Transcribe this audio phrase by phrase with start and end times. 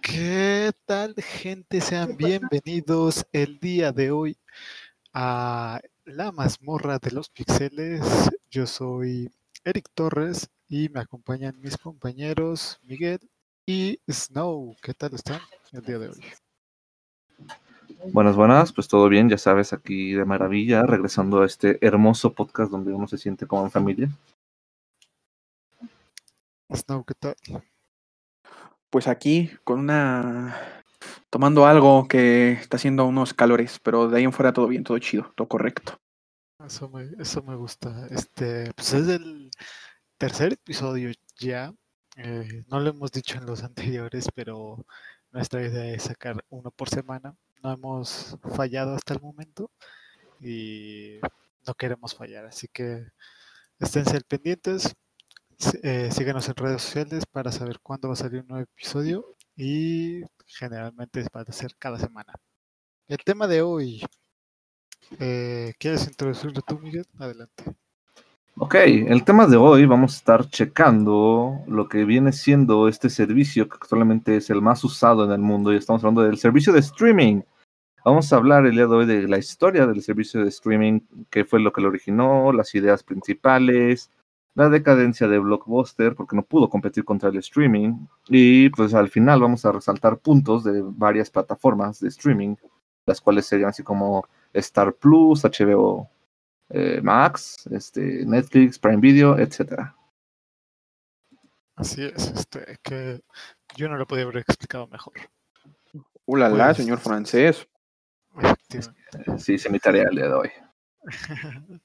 [0.00, 1.82] ¿Qué tal gente?
[1.82, 4.38] Sean bienvenidos el día de hoy
[5.12, 8.00] a la mazmorra de los pixeles.
[8.50, 9.30] Yo soy
[9.64, 13.20] Eric Torres y me acompañan mis compañeros Miguel
[13.66, 14.74] y Snow.
[14.80, 15.42] ¿Qué tal están
[15.72, 16.24] el día de hoy?
[18.06, 22.70] Buenas, buenas, pues todo bien, ya sabes, aquí de maravilla, regresando a este hermoso podcast
[22.70, 24.08] donde uno se siente como en familia.
[26.72, 27.34] Snow, ¿qué tal?
[28.88, 30.56] Pues aquí con una
[31.28, 34.98] tomando algo que está haciendo unos calores, pero de ahí en fuera todo bien, todo
[34.98, 35.98] chido, todo correcto.
[36.64, 38.06] Eso me, eso me gusta.
[38.10, 39.50] Este, pues es el
[40.18, 41.72] tercer episodio ya.
[42.16, 44.86] Eh, no lo hemos dicho en los anteriores, pero
[45.32, 47.36] nuestra idea es sacar uno por semana.
[47.62, 49.70] No hemos fallado hasta el momento
[50.40, 51.18] y
[51.66, 53.06] no queremos fallar, así que
[53.78, 54.94] esténse al pendientes.
[55.82, 60.22] Eh, síganos en redes sociales para saber cuándo va a salir un nuevo episodio y
[60.46, 62.32] generalmente va a ser cada semana.
[63.08, 64.02] El tema de hoy,
[65.18, 67.06] eh, ¿quieres introducirlo tú, Miguel?
[67.18, 67.64] Adelante.
[68.62, 73.66] Ok, el tema de hoy vamos a estar checando lo que viene siendo este servicio
[73.66, 76.80] que actualmente es el más usado en el mundo y estamos hablando del servicio de
[76.80, 77.40] streaming.
[78.04, 81.46] Vamos a hablar el día de hoy de la historia del servicio de streaming, qué
[81.46, 84.10] fue lo que lo originó, las ideas principales,
[84.54, 87.94] la decadencia de Blockbuster porque no pudo competir contra el streaming
[88.28, 92.56] y pues al final vamos a resaltar puntos de varias plataformas de streaming,
[93.06, 96.10] las cuales serían así como Star Plus, HBO
[96.70, 99.94] eh, Max, este, Netflix, Prime Video, etcétera.
[101.76, 103.22] Así es, este, que
[103.76, 105.14] yo no lo podía haber explicado mejor.
[106.26, 107.66] Ulala, Pues- señor francés.
[109.38, 110.50] Sí, hice mi tarea el día de hoy.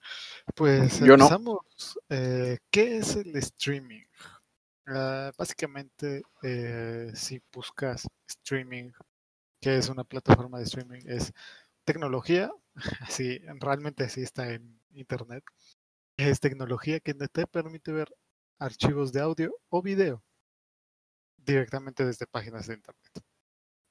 [0.56, 1.24] Pues Yo no.
[1.26, 2.00] empezamos.
[2.10, 4.04] Eh, ¿Qué es el streaming?
[4.88, 8.92] Ah, básicamente, eh, si buscas streaming,
[9.62, 11.02] ¿qué es una plataforma de streaming?
[11.08, 11.34] Es
[11.86, 12.52] tecnología,
[13.02, 15.44] así, realmente así está en internet.
[16.18, 18.14] Es tecnología que te permite ver
[18.60, 20.24] archivos de audio o video
[21.38, 23.24] directamente desde páginas de internet.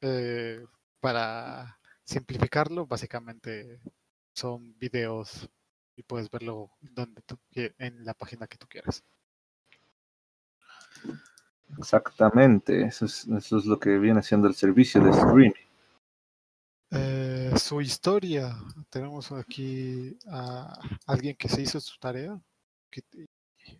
[0.00, 0.64] Eh,
[1.00, 3.80] para simplificarlo, básicamente
[4.34, 5.48] son videos
[5.96, 9.04] y puedes verlo donde tú en la página que tú quieras.
[11.78, 15.52] Exactamente, eso es, eso es lo que viene siendo el servicio de streaming.
[16.90, 18.56] Eh, su historia,
[18.90, 22.38] tenemos aquí a alguien que se hizo su tarea,
[22.90, 23.02] que,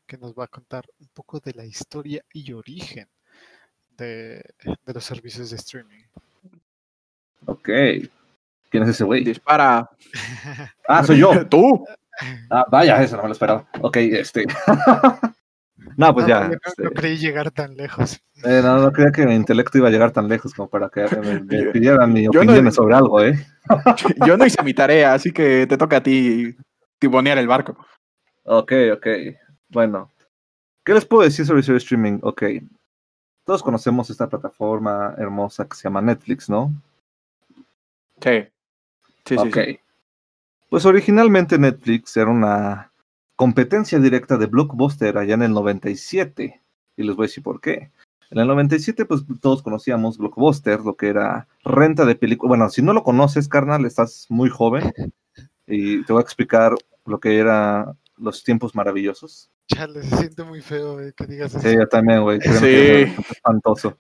[0.07, 3.09] que nos va a contar un poco de la historia y origen
[3.97, 6.05] de, de los servicios de streaming.
[7.47, 7.69] Ok.
[8.71, 9.23] ¿Quién es ese güey?
[9.23, 9.89] Dispara.
[10.89, 11.47] Ah, soy yo.
[11.49, 11.85] Tú.
[12.49, 13.67] Ah, vaya, eso no me lo esperaba.
[13.81, 14.47] Ok, este.
[15.97, 16.49] no, pues No, ya.
[16.49, 18.21] no- este, no creí llegar tan lejos.
[18.45, 21.07] eh, no, no creía que mi intelecto iba a llegar tan lejos como para que
[21.21, 21.41] me,
[21.73, 23.47] pidieran mi opinión sobre algo, ¿eh?
[24.27, 26.57] Yo no hice mi tarea, así que te toca a ti
[26.99, 27.77] tibonear el barco.
[28.45, 29.07] Ok, ok.
[29.69, 30.11] Bueno,
[30.85, 32.19] ¿qué les puedo decir sobre el streaming?
[32.23, 32.43] Ok.
[33.45, 36.73] Todos conocemos esta plataforma hermosa que se llama Netflix, ¿no?
[38.21, 38.47] Sí.
[39.27, 39.59] Sí, sí, ok.
[39.67, 39.81] sí.
[40.71, 42.91] Pues originalmente Netflix era una
[43.45, 46.63] competencia directa de Blockbuster allá en el 97.
[46.97, 47.91] Y les voy a decir por qué.
[48.31, 52.49] En el 97, pues todos conocíamos Blockbuster, lo que era renta de películas.
[52.49, 54.95] Bueno, si no lo conoces, carnal, estás muy joven.
[55.67, 59.51] Y te voy a explicar lo que era los tiempos maravillosos.
[59.67, 61.81] Chale, se siente muy feo eh, que digas Sí, eso.
[61.81, 62.41] yo también, güey.
[62.41, 62.49] Sí.
[62.67, 63.99] es espantoso.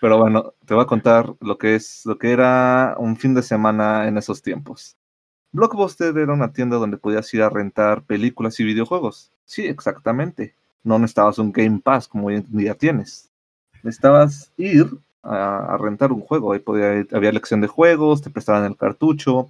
[0.00, 3.42] Pero bueno, te voy a contar lo que es, lo que era un fin de
[3.42, 4.96] semana en esos tiempos.
[5.56, 9.32] Blockbuster era una tienda donde podías ir a rentar películas y videojuegos.
[9.44, 10.54] Sí, exactamente.
[10.84, 13.30] No necesitabas un Game Pass como hoy en día tienes.
[13.82, 14.86] Necesitabas ir
[15.22, 16.52] a, rentar un juego.
[16.52, 19.48] Ahí podía, había elección de juegos, te prestaban el cartucho.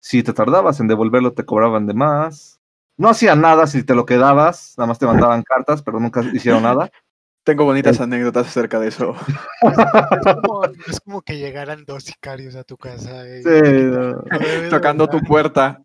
[0.00, 2.60] Si te tardabas en devolverlo, te cobraban de más.
[2.96, 6.62] No hacían nada si te lo quedabas, nada más te mandaban cartas, pero nunca hicieron
[6.62, 6.90] nada.
[7.44, 9.14] Tengo bonitas anécdotas acerca de eso.
[9.62, 13.26] Es como, es como que llegaran dos sicarios a tu casa.
[13.26, 13.50] eh, y Sí,
[13.84, 14.10] no.
[14.30, 15.28] "Eh, Tocando tu ¿verdad?".
[15.28, 15.82] puerta.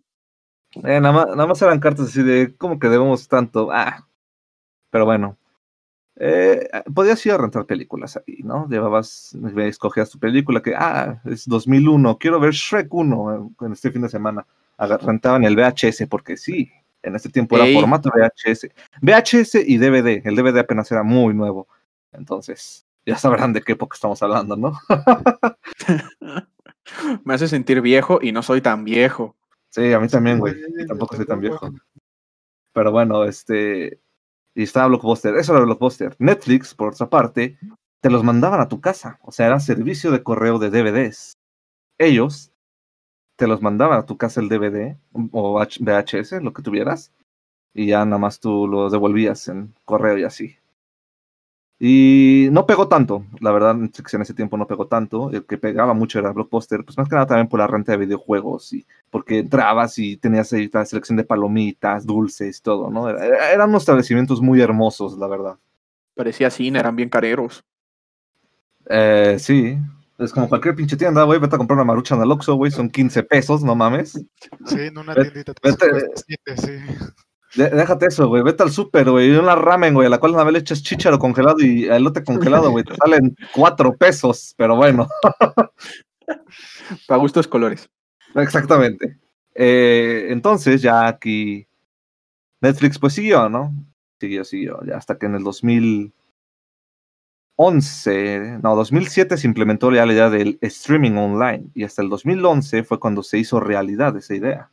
[0.84, 3.70] Eh, nada, más, nada más eran cartas así de, ¿cómo que debemos tanto?
[3.72, 4.06] Ah,
[4.90, 5.38] pero bueno.
[6.18, 8.68] Eh, podías ir a rentar películas ahí, ¿no?
[8.70, 14.02] Llevabas, escogías tu película que, ah, es 2001, quiero ver Shrek 1 en este fin
[14.02, 14.46] de semana.
[14.78, 16.72] Rentaban el VHS, porque sí,
[17.06, 18.68] en ese tiempo era formato VHS.
[19.02, 21.68] VHS y DVD, el DVD apenas era muy nuevo.
[22.12, 24.80] Entonces, ya sabrán de qué época estamos hablando, ¿no?
[27.24, 29.36] Me hace sentir viejo y no soy tan viejo.
[29.70, 30.56] Sí, a mí también, güey.
[30.88, 31.70] Tampoco soy tan viejo.
[32.74, 34.00] Pero bueno, este.
[34.54, 35.36] Y estaba Blockbuster.
[35.36, 36.16] Eso era Blockbuster.
[36.20, 37.58] Netflix, por otra parte,
[38.02, 39.20] te los mandaban a tu casa.
[39.22, 41.34] O sea, era servicio de correo de DVDs.
[41.98, 42.52] Ellos
[43.36, 44.98] te los mandaban a tu casa el DVD
[45.32, 47.12] o VHS, lo que tuvieras.
[47.74, 50.58] Y ya nada más tú los devolvías en correo y así.
[51.78, 55.30] Y no pegó tanto, la verdad, Netflix en ese tiempo no pegó tanto.
[55.32, 57.98] El que pegaba mucho era Blockbuster, pues más que nada también por la renta de
[57.98, 63.10] videojuegos y porque entrabas y tenías ahí la selección de palomitas, dulces, todo, ¿no?
[63.10, 65.58] eran unos establecimientos muy hermosos, la verdad.
[66.16, 67.66] Parecía cine, eran bien careros.
[68.88, 69.78] Eh, sí,
[70.18, 72.72] es como cualquier pinche tienda, güey, vete a comprar una marucha en el Oxxo, güey,
[72.72, 74.14] son 15 pesos, no mames.
[74.66, 76.36] Sí, en una tiendita te vete, sí
[77.56, 78.44] déjate eso, güey.
[78.44, 79.30] Vete al súper, güey.
[79.30, 82.24] Y una ramen, güey, a la cual una vez le echas chícharo congelado y elote
[82.24, 82.84] congelado, güey.
[82.84, 85.08] Te salen cuatro pesos, pero bueno.
[87.08, 87.90] Para gustos colores.
[88.36, 89.18] Exactamente.
[89.54, 91.68] Eh, entonces, ya aquí
[92.62, 93.74] Netflix, pues siguió, ¿no?
[94.20, 94.80] Siguió, siguió.
[94.86, 95.44] Ya hasta que en el
[97.58, 101.70] 2011, no, 2007 se implementó ya la idea del streaming online.
[101.74, 104.72] Y hasta el 2011 fue cuando se hizo realidad esa idea.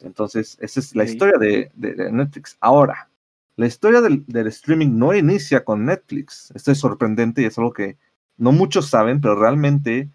[0.00, 1.70] Entonces, esa es la historia de,
[2.12, 2.56] Netflix.
[2.60, 3.08] Ahora,
[3.56, 6.52] la historia del, streaming no inicia con Netflix.
[6.54, 7.96] Esto es sorprendente y es algo que
[8.36, 10.10] no muchos saben, pero realmente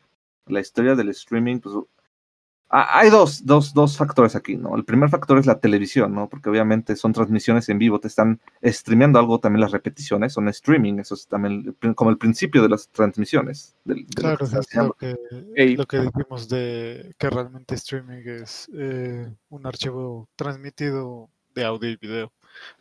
[0.48, 1.76] la historia del streaming, pues
[2.70, 4.76] hay dos, dos, dos factores aquí, ¿no?
[4.76, 6.28] El primer factor es la televisión, ¿no?
[6.28, 11.00] Porque obviamente son transmisiones en vivo, te están streameando algo, también las repeticiones son streaming,
[11.00, 13.76] eso es también como el principio de las transmisiones.
[14.16, 15.16] claro, es lo que,
[15.76, 21.96] lo que dijimos de que realmente streaming es eh, un archivo transmitido de audio y
[21.96, 22.34] video.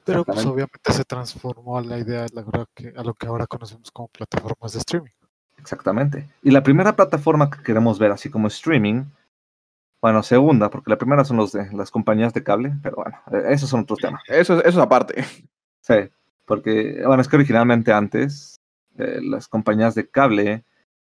[0.05, 3.91] Pero pues obviamente se transformó a la idea la que, a lo que ahora conocemos
[3.91, 5.11] como plataformas de streaming.
[5.59, 6.29] Exactamente.
[6.43, 9.05] Y la primera plataforma que queremos ver así como streaming
[10.06, 13.53] bueno, segunda, porque la primera son los de las compañías de cable, pero bueno, e-,
[13.53, 14.23] esos son otros temas.
[14.29, 15.14] Eso, eso es aparte.
[15.81, 15.94] Sí,
[16.44, 18.56] porque, bueno, es que originalmente antes
[18.99, 20.64] eh, las compañías de cable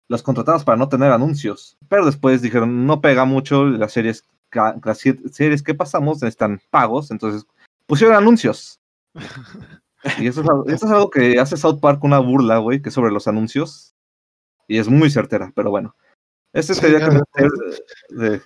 [0.07, 4.25] las contratabas para no tener anuncios, pero después dijeron, no pega mucho, las series,
[4.85, 7.45] las series que pasamos están pagos, entonces
[7.87, 8.81] pusieron anuncios.
[10.19, 13.27] Y eso es, algo que hace South Park una burla, güey, que es sobre los
[13.27, 13.97] anuncios.
[14.69, 15.97] Y es muy certera, pero bueno.
[16.53, 17.09] Este sería
[18.11, 18.41] de,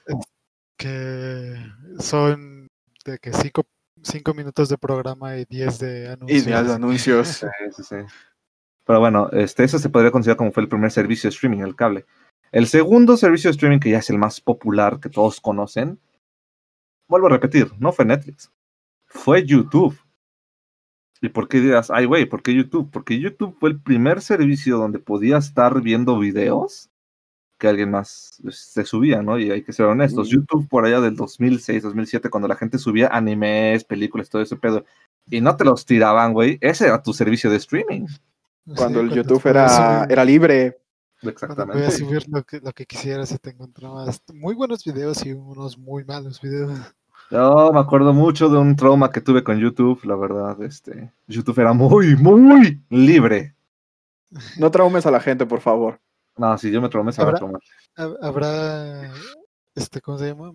[0.83, 1.55] que
[2.01, 2.69] son
[3.05, 3.67] de que cinco,
[4.03, 6.43] cinco minutos de programa y diez de anuncios.
[6.43, 7.29] Y de anuncios.
[7.29, 7.47] sí,
[7.77, 7.97] sí, sí.
[8.85, 11.77] Pero bueno, este, eso se podría considerar como fue el primer servicio de streaming, el
[11.77, 12.05] cable.
[12.51, 16.01] El segundo servicio de streaming, que ya es el más popular que todos conocen,
[17.09, 18.51] vuelvo a repetir, no fue Netflix,
[19.07, 19.99] fue YouTube.
[21.21, 22.91] ¿Y por qué dirás, ay, güey, ¿por qué YouTube?
[22.91, 26.92] Porque YouTube fue el primer servicio donde podía estar viendo videos
[27.63, 29.39] que alguien más se subía, ¿no?
[29.39, 30.29] Y hay que ser honestos.
[30.29, 34.85] YouTube por allá del 2006, 2007, cuando la gente subía animes, películas, todo ese pedo,
[35.31, 38.07] y no te los tiraban, güey, ese era tu servicio de streaming.
[38.77, 40.77] Cuando el YouTube era, era libre.
[41.23, 41.79] Exactamente.
[41.79, 45.31] Voy a subir lo que, lo que quisieras y te encontrabas muy buenos videos y
[45.31, 46.77] unos muy malos videos.
[47.31, 51.61] Yo me acuerdo mucho de un trauma que tuve con YouTube, la verdad, este, YouTube
[51.61, 53.55] era muy, muy libre.
[54.59, 56.01] No traumes a la gente, por favor.
[56.37, 57.35] No, si yo me traumé, se va
[58.21, 59.13] Habrá,
[59.75, 60.53] este, ¿cómo se llama?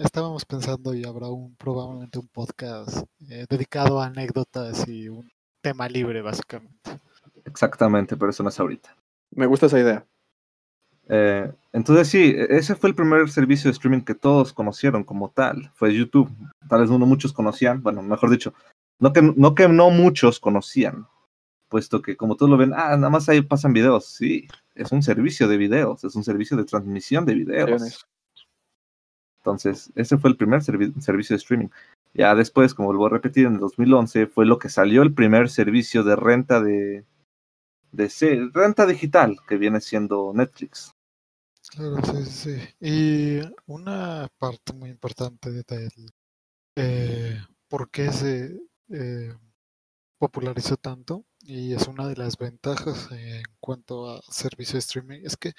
[0.00, 5.88] estábamos pensando y habrá un probablemente un podcast eh, dedicado a anécdotas y un tema
[5.88, 6.98] libre, básicamente.
[7.44, 8.96] Exactamente, pero eso no es ahorita.
[9.30, 10.06] Me gusta esa idea.
[11.08, 15.30] Eh, entonces sí, e-, ese fue el primer servicio de streaming que todos conocieron como
[15.30, 16.30] tal, fue YouTube.
[16.68, 18.54] Tal vez no muchos conocían, bueno, mejor dicho,
[18.98, 21.06] no que no, que no muchos conocían,
[21.72, 24.04] puesto que como todos lo ven, ah, nada más ahí pasan videos.
[24.04, 28.06] Sí, es un servicio de videos, es un servicio de transmisión de videos.
[29.38, 31.68] Entonces, ese fue el primer servicio de streaming.
[32.12, 35.48] Ya después, como vuelvo a repetir, en el 2011 fue lo que salió el primer
[35.48, 37.06] servicio de renta de,
[37.90, 40.94] de renta digital que viene siendo Netflix.
[41.70, 42.58] Claro, sí, sí.
[42.80, 45.64] Y una parte muy importante de
[46.76, 48.60] eh, por qué se
[48.90, 49.34] eh,
[50.18, 55.36] popularizó tanto y es una de las ventajas en cuanto a servicio de streaming, es
[55.36, 55.52] que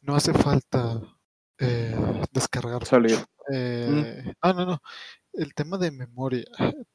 [0.00, 1.00] no hace falta
[1.58, 1.94] eh,
[2.32, 2.84] descargar.
[2.86, 3.18] Salir.
[3.52, 4.78] Eh, Ah, no, no.
[5.32, 6.44] El tema de memoria.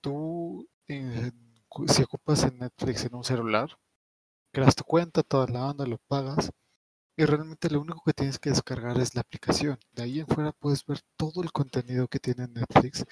[0.02, 3.78] Tú, si ocupas en Netflix en un celular,
[4.52, 6.52] creas tu cuenta, toda la onda, lo pagas
[7.18, 9.80] y realmente lo único que tienes que descargar es la aplicación.
[9.94, 13.06] De ahí en fuera puedes ver todo el contenido que tiene Netflix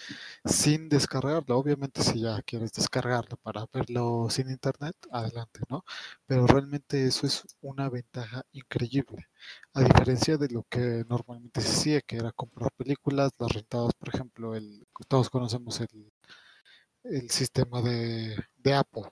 [0.45, 1.57] sin descargarlo.
[1.57, 5.83] Obviamente si ya quieres descargarlo para verlo sin internet, adelante, ¿no?
[6.25, 9.27] Pero realmente eso es una ventaja increíble.
[9.73, 14.09] A diferencia de lo que normalmente se hacía, que era comprar películas, las rentadas, por
[14.13, 16.11] ejemplo, el, todos conocemos el,
[17.03, 19.03] el sistema de, de Apple,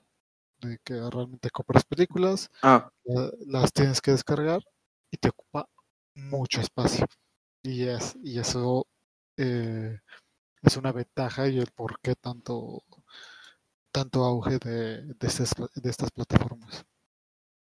[0.60, 4.62] de que realmente compras películas, Ah, la- las tienes que descargar
[5.12, 5.68] y te ocupa
[6.16, 7.06] mucho espacio.
[7.62, 8.86] Y, es, y eso
[9.36, 10.00] eh,
[10.62, 12.82] es una ventaja y el por qué tanto,
[13.92, 16.84] tanto auge de, de, estas, de estas plataformas.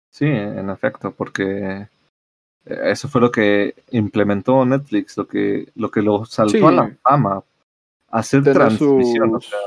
[0.10, 1.88] Sí, en efecto, porque
[2.65, 6.98] eh, eso fue lo que implementó Netflix, lo que lo, que lo saltó a la
[7.03, 7.43] fama,
[8.08, 9.36] hacer Tener transmisión.
[9.36, 9.60] o sea,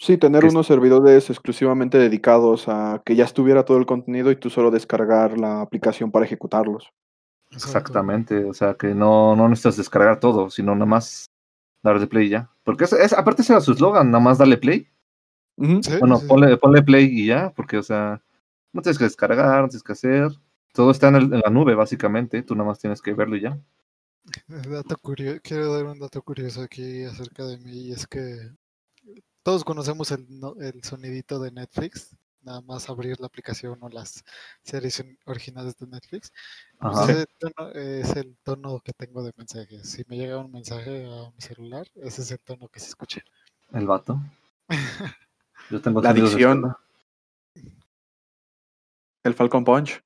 [0.00, 4.48] sí, tener unos servidores exclusivamente dedicados a que ya estuviera todo el contenido y tú
[4.50, 6.90] solo descargar la aplicación para ejecutarlos.
[7.52, 11.26] Exactamente, o sea, que no, no necesitas descargar todo, sino nada más
[11.82, 12.50] darle play y ya.
[12.64, 14.88] Porque es, es- aparte ese era su eslogan, nada más darle play.
[15.58, 16.28] Sí, Bueno, sí, sí.
[16.28, 18.22] ponle, ponle play y ya, porque, o sea,
[18.72, 20.30] no tienes que descargar, no tienes que hacer.
[20.72, 22.42] Todo está en, el- en la nube, básicamente.
[22.42, 23.58] Tú nada más tienes que verlo y ya.
[24.46, 28.50] Dato curio- quiero dar un dato curioso aquí acerca de mí y es que
[29.42, 34.24] todos conocemos el, no- el sonidito de Netflix, nada más abrir la aplicación o las
[34.62, 36.32] series in- originales de Netflix.
[36.78, 37.12] Pues Ajá.
[37.12, 39.88] ese tono es el tono que tengo de mensajes.
[39.90, 43.20] Si me llega un mensaje a mi celular, ese es el tono que se escucha.
[43.72, 44.18] El vato.
[45.70, 46.62] Yo tengo La sonidos de dicción.
[46.62, 46.78] Zelda.
[49.24, 50.02] El Falcon Punch.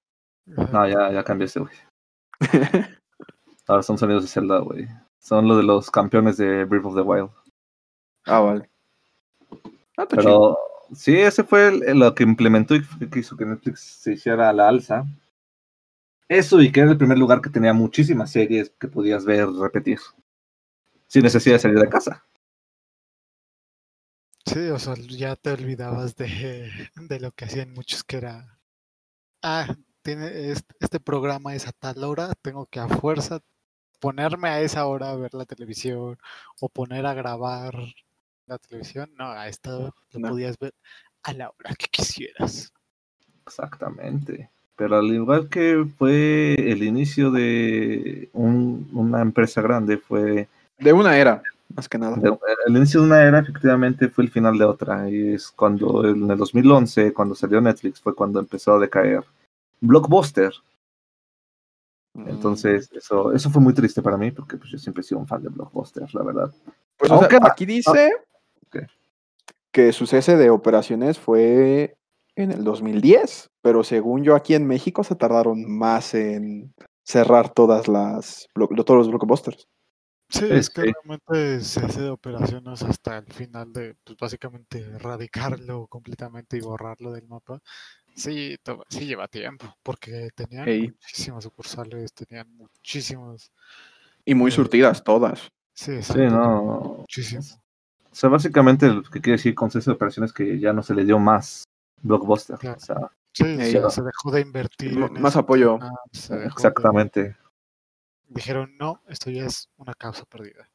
[0.47, 1.73] No, ya, ya cambié ese, güey.
[3.67, 4.87] Ahora son sonidos de Zelda, güey.
[5.19, 7.31] Son los de los campeones de Breath of the Wild.
[8.27, 8.71] ah, vale.
[9.97, 10.17] Ah, chido.
[10.17, 10.59] Pero
[10.95, 14.53] sí, ese fue el- lo que implementó y que hizo que Netflix se hiciera a
[14.53, 15.05] la alza.
[16.29, 19.99] Eso y que era el primer lugar que tenía muchísimas series que podías ver repetir.
[21.07, 22.25] Sin necesidad de salir de casa.
[24.47, 28.59] Sí, o sea, ya te olvidabas de, de lo que hacían muchos que era,
[29.43, 33.41] ah, tiene este, este programa es a tal hora, tengo que a fuerza
[34.01, 36.19] ponerme a esa hora a ver la televisión
[36.61, 37.75] o poner a grabar
[38.47, 39.11] la televisión.
[39.19, 40.29] No, a esta hora lo No.
[40.31, 40.75] podías ver
[41.23, 42.73] a la hora que quisieras.
[43.47, 44.51] Exactamente.
[44.77, 50.49] Pero al igual que fue el inicio de un- una empresa grande, fue
[50.79, 51.43] De una era,
[51.75, 52.17] más que nada.
[52.17, 52.37] de-
[52.67, 55.09] el inicio de una era, efectivamente, fue el final de otra.
[55.09, 59.25] Y es cuando en el 2011, cuando salió Netflix, fue cuando empezó a decaer.
[59.81, 60.53] Blockbuster.
[62.15, 62.29] Mm.
[62.29, 65.27] Entonces, eso, eso fue muy triste para mí, porque pues, yo siempre he sido un
[65.27, 66.53] fan de Blockbuster, la verdad.
[66.97, 68.13] Pues, o sea, Aunque- aquí dice
[68.81, 68.87] ¿Qué?
[69.73, 71.97] que su cese de operaciones fue
[72.37, 77.89] en el 2010, pero según yo aquí en México se tardaron más en cerrar todas
[77.89, 79.67] las todos los blockbusters.
[80.31, 85.87] Sí, es que realmente se hace de operaciones hasta el final de, pues básicamente erradicarlo
[85.89, 87.61] completamente y borrarlo del mapa.
[88.15, 88.57] Sí,
[88.89, 90.83] sí lleva tiempo, porque tenían Ey.
[90.89, 93.51] muchísimas sucursales, tenían muchísimos.
[94.25, 94.57] Y muy Sí.
[94.57, 95.49] surtidas todas.
[95.75, 96.97] Sí, Sí, no.
[97.01, 97.43] muchísimo.
[98.15, 100.85] O sea, básicamente lo que quiere decir con cese de operaciones es que ya no
[100.85, 101.65] se le dio más
[102.01, 102.57] Blockbuster.
[102.59, 102.77] Claro.
[102.77, 103.45] O sea, Sí,
[103.91, 104.93] se dejó de invertir.
[104.93, 105.81] M- en más apoyo.
[106.29, 107.37] de- exactamente.
[108.29, 110.69] dijeron, no, esto ya es una causa perdida.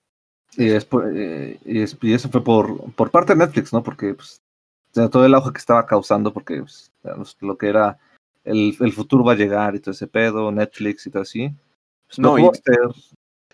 [0.57, 3.81] Y, es por- eh, y, es- y eso fue por, por parte de Netflix, ¿no?
[3.83, 4.41] Porque pues,
[4.91, 6.91] todo el auge que estaba causando, porque pues,
[7.39, 7.97] lo que era
[8.43, 11.49] el, el futuro va a llegar y todo ese pedo, Netflix y todo así.
[12.07, 12.49] Pues, No, y-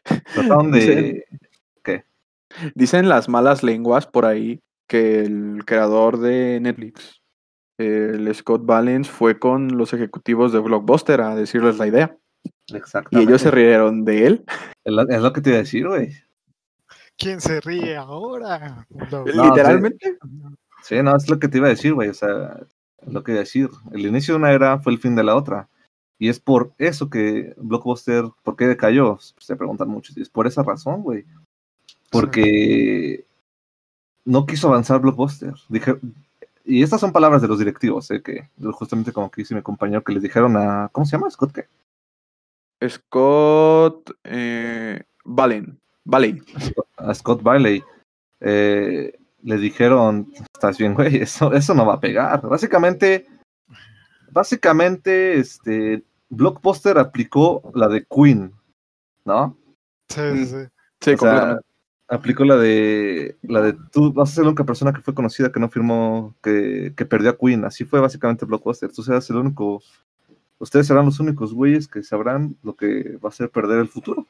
[0.33, 1.27] trataron de...
[2.75, 7.21] Dicen las malas lenguas por ahí que el creador de Netflix,
[7.77, 12.17] el Scott Valens, fue con los ejecutivos de Blockbuster a decirles la idea.
[12.67, 13.29] Y Exactamente.
[13.29, 14.45] ellos se rieron de él.
[14.83, 16.13] Es lo, es lo que te iba a decir, güey.
[17.17, 18.85] ¿Quién se ríe ahora?
[19.11, 20.17] No, Literalmente.
[20.83, 22.09] Sí, no, es lo que te iba a decir, güey.
[22.09, 22.59] O sea,
[23.05, 23.69] es lo que iba a decir.
[23.91, 25.69] El inicio de una era fue el fin de la otra.
[26.19, 29.17] Y es por eso que Blockbuster, ¿por qué decayó?
[29.19, 30.17] Se preguntan muchos.
[30.17, 31.25] Y es por esa razón, güey.
[32.21, 33.25] Porque
[34.23, 35.53] no quiso avanzar Blockbuster.
[35.69, 35.97] Dije,
[36.63, 38.21] y estas son palabras de los directivos, ¿eh?
[38.21, 40.89] que justamente como que dice mi compañero que les dijeron a.
[40.91, 41.29] ¿Cómo se llama?
[41.29, 41.67] Scott, ¿qué?
[42.89, 45.79] Scott eh, Valen.
[46.03, 46.43] Valen.
[46.97, 47.83] A Scott Bailey.
[48.41, 52.41] eh, le dijeron, estás bien, güey, eso, eso no va a pegar.
[52.41, 53.27] Básicamente,
[54.31, 58.51] básicamente, este, Blockbuster aplicó la de Queen,
[59.23, 59.55] ¿no?
[60.09, 60.55] Sí, sí, sí.
[60.99, 61.65] Sí, sea, completamente.
[62.07, 65.51] Aplicó la de, la de tú vas a ser la única persona que fue conocida
[65.51, 67.65] que no firmó, que, que perdió a Queen.
[67.65, 68.91] Así fue básicamente Blockbuster.
[68.91, 69.81] Tú seas el único
[70.59, 74.25] ustedes serán los únicos güeyes que sabrán lo que va a hacer perder el futuro.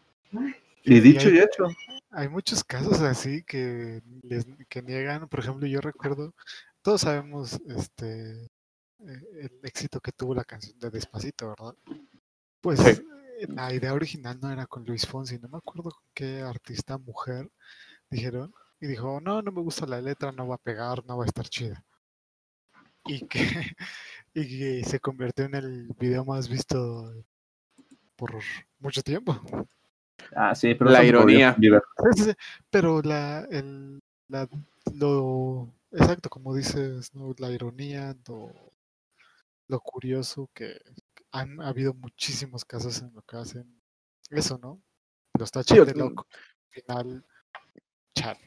[0.83, 1.65] Y Y dicho hay- y hecho.
[2.11, 6.33] Hay muchos casos así que, les, que niegan, por ejemplo, yo recuerdo,
[6.81, 11.75] todos sabemos este eh, el éxito que tuvo la canción de Despacito, ¿verdad?
[12.61, 13.01] Pues Sí.
[13.47, 17.49] La idea original no era con Luis Fonsi, no me acuerdo con qué artista mujer
[18.09, 21.23] dijeron, y dijo, no, no me gusta la letra, no va a pegar, no va
[21.23, 21.83] a estar chida.
[23.05, 23.39] Y que,
[24.33, 27.13] y que se convirtió en el video más visto
[28.15, 28.33] por
[28.79, 29.39] mucho tiempo.
[30.35, 31.55] Ah, sí, pero La ironía.
[32.15, 32.33] sí, sí,
[32.69, 34.47] Pero la, el, la,
[34.93, 37.33] lo, exacto, como dices, ¿no?
[37.37, 38.51] la ironía, lo,
[39.67, 40.79] lo curioso que
[41.35, 43.81] han habido muchísimos casos en lo que hacen
[44.29, 44.81] eso, ¿no?
[45.37, 46.27] Los tachan o de loco.
[46.31, 47.25] Al final,
[48.15, 48.37] chat.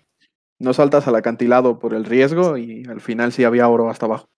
[0.58, 4.28] No saltas al acantilado por el riesgo y al final sí había oro hasta abajo.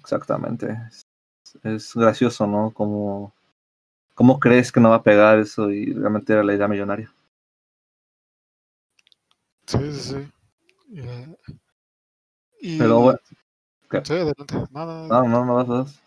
[0.00, 0.78] Exactamente.
[1.62, 2.72] Es, gracioso, ¿no?
[2.72, 3.34] Como,
[4.14, 5.70] ¿Cómo crees que no va a pegar eso?
[5.70, 7.12] Y realmente era la idea millonaria.
[9.66, 10.32] Sí, sí, sí.
[10.96, 11.36] Eh,
[12.60, 13.18] Y, Pero bueno.
[14.04, 14.54] Sí, adelante.
[14.70, 16.02] Nada, no, no, no vas a.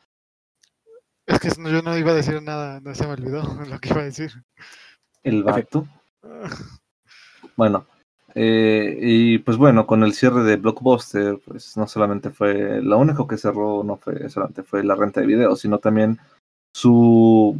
[1.27, 3.89] Es que no- yo no iba a decir nada, no se me olvidó lo que
[3.89, 4.31] iba a decir.
[5.23, 5.87] El vato.
[7.57, 7.85] Bueno,
[8.33, 13.27] eh, y pues bueno, con el cierre de Blockbuster, pues no solamente fue, lo único
[13.27, 16.19] que cerró no fue solamente fue la renta de videos, sino también
[16.75, 17.57] su,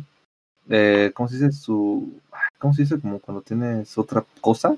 [0.70, 1.52] eh, ¿cómo se dice?
[1.54, 2.20] Su,
[2.58, 3.00] ¿cómo se dice?
[3.00, 4.76] Como cuando tienes otra cosa.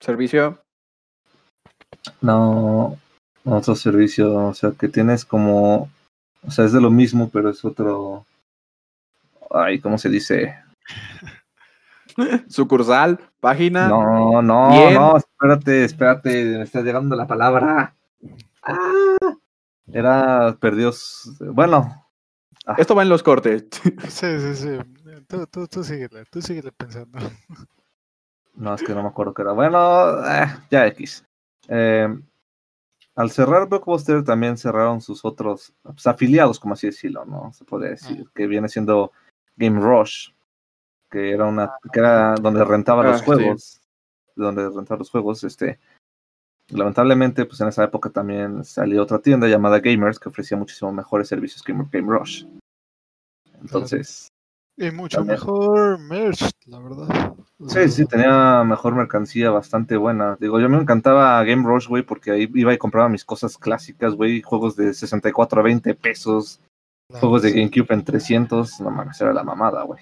[0.00, 0.58] Servicio.
[2.22, 2.98] No,
[3.44, 5.90] otro servicio, o sea, que tienes como,
[6.46, 8.26] o sea, es de lo mismo, pero es otro,
[9.50, 10.56] ay, ¿cómo se dice?
[12.48, 13.88] Sucursal, página.
[13.88, 14.94] No, no, Bien.
[14.94, 17.94] no, espérate, espérate, me está llegando la palabra.
[18.62, 19.16] Ah,
[19.92, 22.08] era perdidos, bueno,
[22.78, 23.66] Esto va en los cortes.
[24.08, 24.78] Sí, sí, sí.
[25.28, 27.18] Tú, tú, tú síguele, tú síguele pensando.
[28.54, 29.52] no, es que no me acuerdo qué era.
[29.52, 31.24] Bueno, eh, ya X.
[31.68, 32.08] Eh,
[33.16, 37.52] al cerrar Blockbuster también cerraron sus otros pues, afiliados, como así decirlo, ¿no?
[37.52, 39.12] Se puede decir, que viene siendo
[39.56, 40.30] Game Rush,
[41.10, 43.24] que era una, que era donde rentaba Ah, los sí.
[43.26, 43.80] juegos,
[44.34, 45.78] donde rentaba los juegos, este.
[46.70, 51.28] Lamentablemente, pues en esa época también salió otra tienda llamada Gamers que ofrecía muchísimo mejores
[51.28, 52.46] servicios que Game Rush.
[53.60, 54.28] Entonces,
[54.76, 55.38] Y mucho También.
[55.38, 56.50] mejor merch,
[57.66, 60.36] Sí, sí, tenía mejor mercancía bastante buena.
[60.38, 64.14] Digo, yo me encantaba Game Rush, güey, porque ahí iba y compraba mis cosas clásicas,
[64.14, 66.60] güey, juegos de 64 a 20 pesos,
[67.08, 67.52] juegos de.
[67.52, 70.00] GameCube en 300, no mames, era la mamada, güey.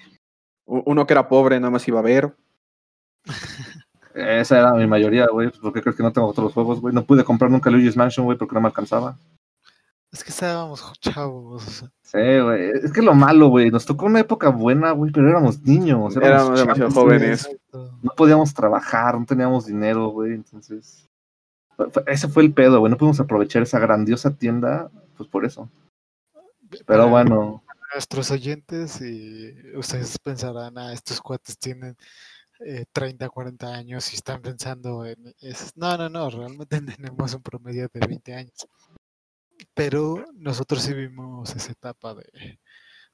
[0.65, 2.33] Uno que era pobre nada más iba a ver.
[4.13, 6.93] Esa era mi mayoría, güey, pues, ¿por qué crees que no tengo otros juegos, güey?
[6.93, 9.17] No pude comprar nunca Luigi's Mansion, güey, porque no me alcanzaba.
[10.13, 11.67] Es que estábamos chavos.
[11.67, 15.11] o sea, Sí, güey, es que lo malo, güey, nos tocó una época buena, güey,
[15.11, 17.49] pero éramos niños, Éramos demasiado jóvenes.
[17.73, 21.09] no podíamos trabajar, no teníamos dinero, güey, entonces...
[22.05, 25.67] Ese fue el pedo, güey, no pudimos aprovechar esa grandiosa tienda, pues por eso.
[26.85, 31.95] Pero bueno, Nuestros oyentes y ustedes pensarán, ah, estos cuates tienen
[32.65, 35.71] eh, 30, 40 años y están pensando en eso.
[35.75, 38.67] No, no, no, realmente tenemos un promedio de 20 años.
[39.73, 42.59] Pero nosotros sí vimos esa etapa de,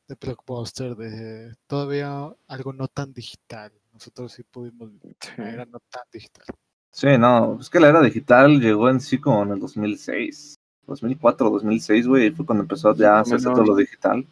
[0.07, 3.71] de Blockbuster, de todavía algo no tan digital.
[3.93, 6.45] Nosotros sí pudimos vivir una era no tan digital.
[6.91, 10.55] sí, no, es que la era digital llegó en sí como en el 2006,
[10.87, 14.25] 2004, 2006, güey, fue cuando empezó ya a hacerse todo lo digital.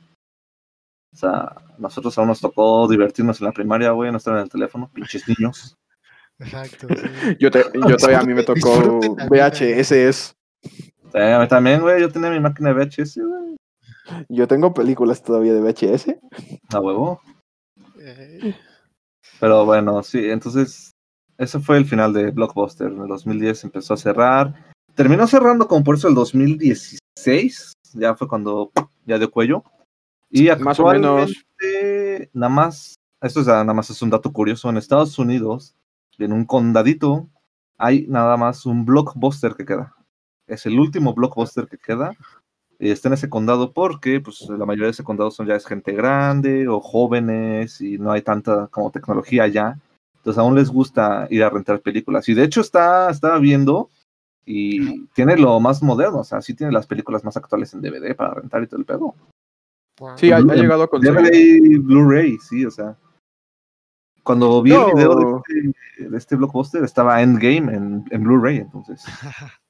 [1.14, 4.50] O sea, nosotros aún nos tocó divertirnos en la primaria, güey, no estar en el
[4.50, 5.78] teléfono, pinches niños.
[6.40, 6.88] Exacto.
[6.90, 7.08] sí.
[7.40, 9.00] Yo, te, yo todavía a mí me tocó.
[9.30, 10.36] VHS.
[11.22, 13.58] A mí también, güey, yo tenía mi máquina de VHS, güey,
[14.30, 16.16] Yo tengo películas todavía de VHS.
[16.74, 17.22] a huevo.
[18.00, 18.56] Eh,
[19.40, 20.92] Pero bueno, sí, entonces
[21.38, 22.88] ese fue el final de Blockbuster.
[22.92, 24.54] En el 2010 empezó a cerrar.
[24.96, 27.74] Terminó cerrando como por eso el 2016.
[27.94, 28.72] Ya fue cuando
[29.06, 29.64] ya dio cuello.
[30.30, 31.32] Y Más o menos.
[31.32, 34.70] actualmente, nada más, esto es, nada más es un dato curioso.
[34.70, 35.76] En Estados Unidos,
[36.18, 37.30] en un condadito,
[37.78, 39.96] hay nada más un Blockbuster que queda.
[40.48, 42.14] Es el último Blockbuster que queda.
[42.80, 45.66] Y está en ese condado porque pues la mayoría de ese condado son ya es
[45.66, 49.80] gente grande o jóvenes y no hay tanta como tecnología allá.
[50.18, 52.30] Entonces aún les gusta ir a rentar películas.
[52.30, 53.90] Y de hecho está, estaba viendo
[54.46, 58.16] y tiene lo más moderno, o sea, sí tiene las películas más actuales en DVD
[58.16, 59.16] para rentar y todo el pedo.
[60.16, 61.20] Sí, ha, ha llegado a conseguir.
[61.20, 62.96] DVD y Blu-ray, sí, o sea.
[64.24, 64.88] Cuando vi No.
[64.90, 69.04] el video de este, de este blockbuster estaba Endgame en, en Blu-ray, entonces.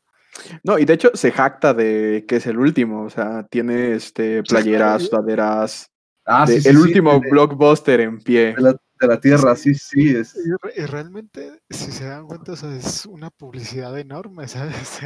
[0.64, 3.04] No, y de hecho se jacta de que es el último.
[3.04, 5.90] O sea, tiene este playeras, sudaderas.
[6.26, 8.54] Ah, de- sí, sí, el sí, último de- blockbuster en pie.
[8.56, 10.16] de la, de la tierra, sí, sí.
[10.16, 14.48] Es, Y, re- y realmente, si se dan cuenta, o sea, es una publicidad enorme,
[14.48, 15.00] ¿sabes?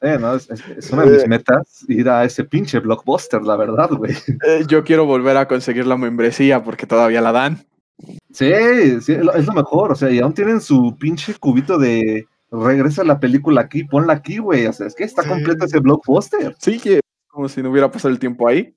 [0.00, 0.48] eh, no, es,
[0.90, 4.14] una de mis metas ir a ese pinche blockbuster, la verdad, güey.
[4.46, 7.64] Eh, yo quiero volver a conseguir la membresía porque todavía la dan.
[8.32, 9.92] Sí, sí, es lo- es lo mejor.
[9.92, 12.26] O sea, y aún tienen su pinche cubito de
[12.62, 14.66] regresa la película aquí, ponla aquí, güey.
[14.66, 15.28] O sea, es que está Sí.
[15.28, 16.54] completo ese blockbuster.
[16.58, 18.74] Sí, que como si no hubiera pasado el tiempo ahí.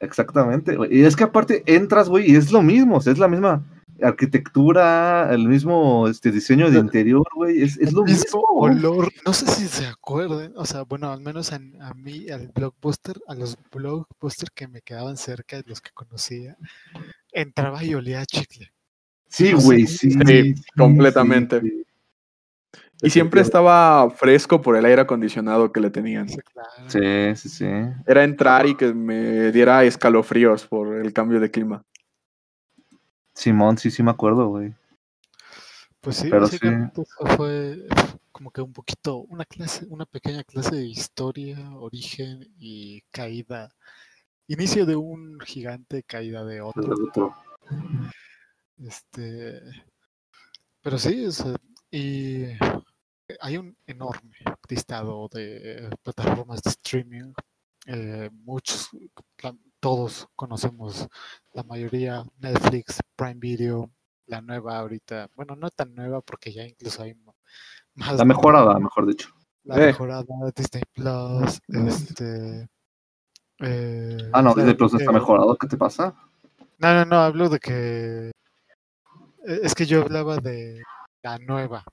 [0.00, 0.76] Exactamente.
[0.76, 0.96] güey.
[0.98, 2.96] Y es que aparte entras, güey, y es lo mismo.
[2.96, 3.64] O sea, es la misma
[4.00, 7.62] arquitectura, el mismo este, diseño de interior, güey.
[7.62, 8.42] Es, es El lo mismo mismo.
[8.52, 9.12] olor.
[9.26, 13.16] No sé si se acuerden, o sea, bueno, al menos a, a mí, al blockbuster,
[13.26, 16.56] a los blockbuster que me quedaban cerca, de los que conocía,
[17.32, 18.70] entraba y olía a chicle.
[19.28, 20.18] Sí, güey, sí, sí.
[20.26, 21.60] sí, sí, completamente.
[21.60, 21.84] sí.
[23.00, 26.28] Y siempre estaba fresco por el aire acondicionado que le tenían.
[26.28, 26.70] Sí, claro.
[26.88, 27.66] Sí, sí, sí.
[28.06, 31.84] Era entrar y que me diera escalofríos por el cambio de clima.
[33.34, 34.74] Simón, sí, sí me acuerdo, güey.
[36.00, 36.58] Pues sí, Pero sí.
[37.36, 37.86] fue
[38.32, 43.68] como que un poquito, una clase, una pequeña clase de historia, origen y caída.
[44.46, 46.94] Inicio de un gigante, caída de otro.
[47.08, 47.34] Otro.
[48.78, 49.60] Este,
[50.82, 51.56] pero sí, o sea,
[51.90, 52.44] y
[53.40, 54.36] hay un enorme
[54.68, 57.32] listado de plataformas de streaming.
[57.86, 58.90] eh, muchos,
[59.80, 61.06] todos conocemos
[61.52, 63.90] la mayoría, Netflix, Prime Video,
[64.26, 67.14] la nueva ahorita, bueno, no tan nueva porque ya incluso hay
[67.94, 68.16] más.
[68.18, 69.30] La mejorada, mejor dicho.
[69.64, 69.86] La Eh.
[69.86, 72.68] mejorada, Disney Plus, este.
[73.60, 75.56] eh, Ah, no, Disney Plus está mejorado.
[75.56, 76.14] ¿Qué te pasa?
[76.78, 78.28] no, no, no, hablo de que.
[79.46, 80.82] eh, Es que yo hablaba de
[81.22, 81.84] la nueva.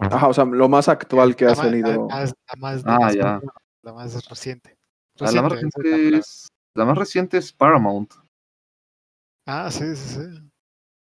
[0.00, 2.08] Ajá, o sea, lo más actual que ha salido.
[2.08, 3.40] La, más- la más, la Ah, más ya.
[3.82, 4.76] la más reciente.
[5.20, 6.18] La más Reciente, es la reciente palabra.
[6.18, 8.12] es, la más reciente es Paramount.
[9.46, 10.50] Ah, sí, sí, sí.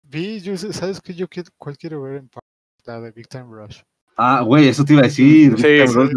[0.02, 1.14] Vi, yo, ¿sabes qué?
[1.14, 2.42] Yo quiero, ¿cuál quiero ver en par-
[2.84, 3.80] La de Big Time Rush.
[4.16, 5.56] Ah, güey, eso te iba a decir.
[5.58, 5.94] Sí, Big Time sí.
[5.94, 6.12] Rush.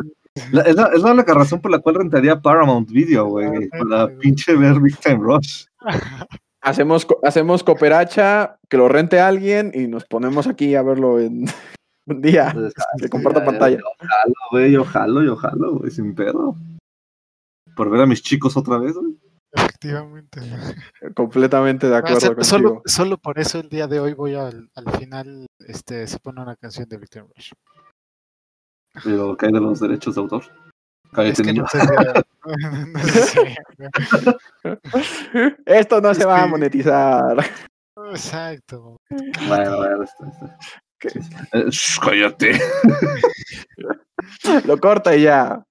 [0.54, 3.48] La- es, la, es la única razón por la cual rentaría Paramount Video, güey.
[3.74, 5.66] Ah, Para pinche ver Big Time Rush.
[6.62, 11.46] Hacemos, hacemos cooperacha, que lo rente alguien y nos ponemos aquí a verlo en
[12.10, 12.50] un día.
[12.50, 13.78] Entonces, Que comparta ya, pantalla.
[13.78, 16.56] Yo jalo, güey, yo jalo, yo jalo, güey, sin pedo.
[17.76, 19.18] Por ver a mis chicos otra vez, güey.
[19.52, 20.42] Efectivamente.
[21.16, 22.44] Completamente de O acuerdo sea, contigo.
[22.46, 26.42] solo, solo por eso el día de hoy voy al, al final, este, se pone
[26.42, 27.52] una canción de Time Rush.
[29.04, 30.44] Pero hay de los derechos de autor.
[31.12, 31.64] Cállate, Es que no
[32.94, 33.56] no sé
[35.66, 37.38] Esto no Es se va a monetizar.
[38.12, 38.98] Exacto.
[39.48, 40.58] Bueno, bueno, está, está.
[41.00, 41.10] ¿Qué?
[41.10, 41.36] Sí, sí.
[41.54, 42.60] Eh, shh, cállate.
[44.66, 45.64] Lo corta y ya.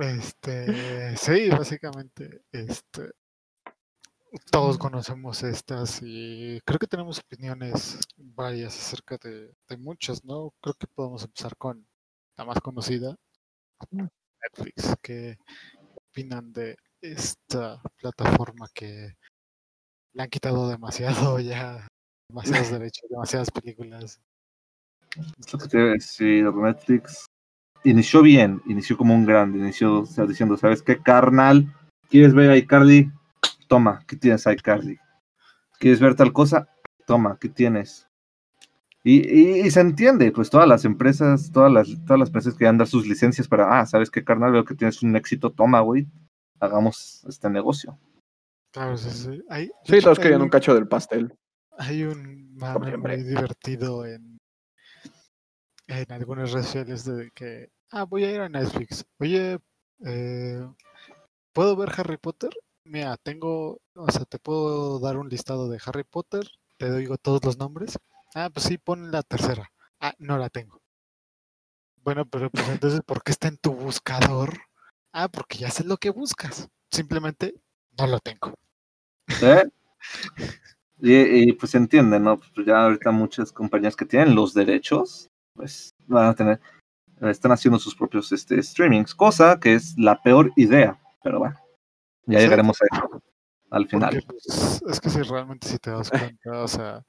[0.00, 3.10] Este, sí, básicamente, este,
[4.50, 10.52] todos conocemos estas y creo que tenemos opiniones varias acerca de, de muchas, ¿no?
[10.60, 11.86] Creo que podemos empezar con
[12.36, 13.14] la más conocida,
[13.90, 14.94] Netflix.
[15.02, 15.36] ¿Qué
[15.94, 19.14] opinan de esta plataforma que
[20.12, 21.86] le han quitado demasiado ya,
[22.34, 24.20] demasiados derechos, demasiadas películas?
[25.38, 27.26] Es lo que te iba a decir, Netflix
[27.84, 31.72] inició bien, inició como un grande, inició o sea, diciendo, ¿sabes qué, carnal?
[32.10, 33.12] ¿Quieres ver a iCarly?
[33.68, 34.98] Toma, ¿qué tienes a iCarly?
[35.78, 36.68] ¿Quieres ver tal cosa?
[37.06, 38.08] Toma, ¿qué tienes?
[39.04, 42.64] Y, y- y se entiende, pues todas las empresas, todas las, todas las empresas que
[42.64, 44.52] dan dar sus licencias para, ah, ¿sabes qué, carnal?
[44.52, 46.06] Veo que tienes un éxito, toma, güey,
[46.58, 47.98] hagamos este negocio.
[48.72, 49.44] Claro, sí, sí.
[49.50, 51.32] Hay, Sí, todos hay querían un cacho del pastel.
[51.78, 54.38] Hay un mame muy divertido en,
[55.88, 59.04] en algunas redes sociales de que, ah, voy a ir a Netflix.
[59.18, 59.58] Oye,
[60.04, 60.68] eh,
[61.52, 62.50] ¿puedo ver Harry Potter?
[62.84, 67.44] Mira, tengo, o sea, te puedo dar un listado de Harry Potter, te digo todos
[67.44, 67.98] los nombres.
[68.34, 69.70] Ah, pues sí, pon la tercera.
[70.00, 70.80] Ah, no la tengo.
[71.96, 74.60] Bueno, pero pues entonces, ¿por qué está en tu buscador?
[75.12, 76.68] Ah, porque ya sé lo que buscas.
[76.90, 77.54] Simplemente
[77.98, 78.52] no lo tengo.
[79.28, 79.46] ¿Sí?
[81.00, 81.14] Y,
[81.48, 82.38] y, pues se entiende, ¿no?
[82.38, 86.60] Pues ya ahorita muchas compañías que tienen los derechos, pues van a tener,
[87.20, 91.56] están haciendo sus propios este, streamings, cosa que es la peor idea, pero bueno,
[92.26, 92.44] ya Sí.
[92.44, 93.22] llegaremos a eso
[93.70, 94.10] al final.
[94.14, 97.02] Porque, pues, es que si realmente si te das cuenta, o sea,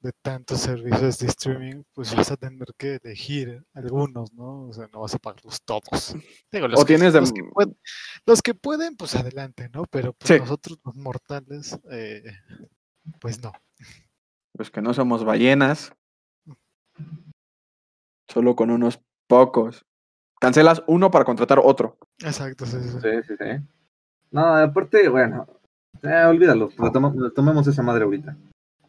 [0.00, 4.68] de tantos servicios de streaming, pues vas a tener que elegir algunos, ¿no?
[4.68, 6.14] O sea, no vas a pagarlos todos.
[6.52, 7.76] Digo, los, O que, tienes de- los, que pueden,
[8.24, 9.84] los que pueden, pues adelante, ¿no?
[9.90, 10.38] Pero pues, Sí.
[10.38, 12.22] nosotros los mortales, eh,
[13.20, 13.52] pues no.
[14.56, 15.92] Pues que no somos ballenas.
[18.28, 19.84] Solo con unos pocos.
[20.40, 21.98] Cancelas uno para contratar otro.
[22.18, 22.98] Exacto, sí, sí.
[23.00, 23.64] Sí, sí, sí.
[24.30, 25.46] No, aparte, bueno,
[26.02, 28.36] eh, olvídalo, retoma- retomemos esa madre ahorita.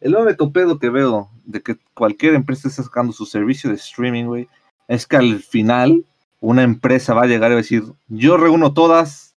[0.00, 4.24] El único pedo que veo de que cualquier empresa esté sacando su servicio de streaming,
[4.26, 4.48] güey,
[4.88, 6.04] es que al final
[6.40, 9.34] una empresa va a llegar y va a decir, yo reúno todas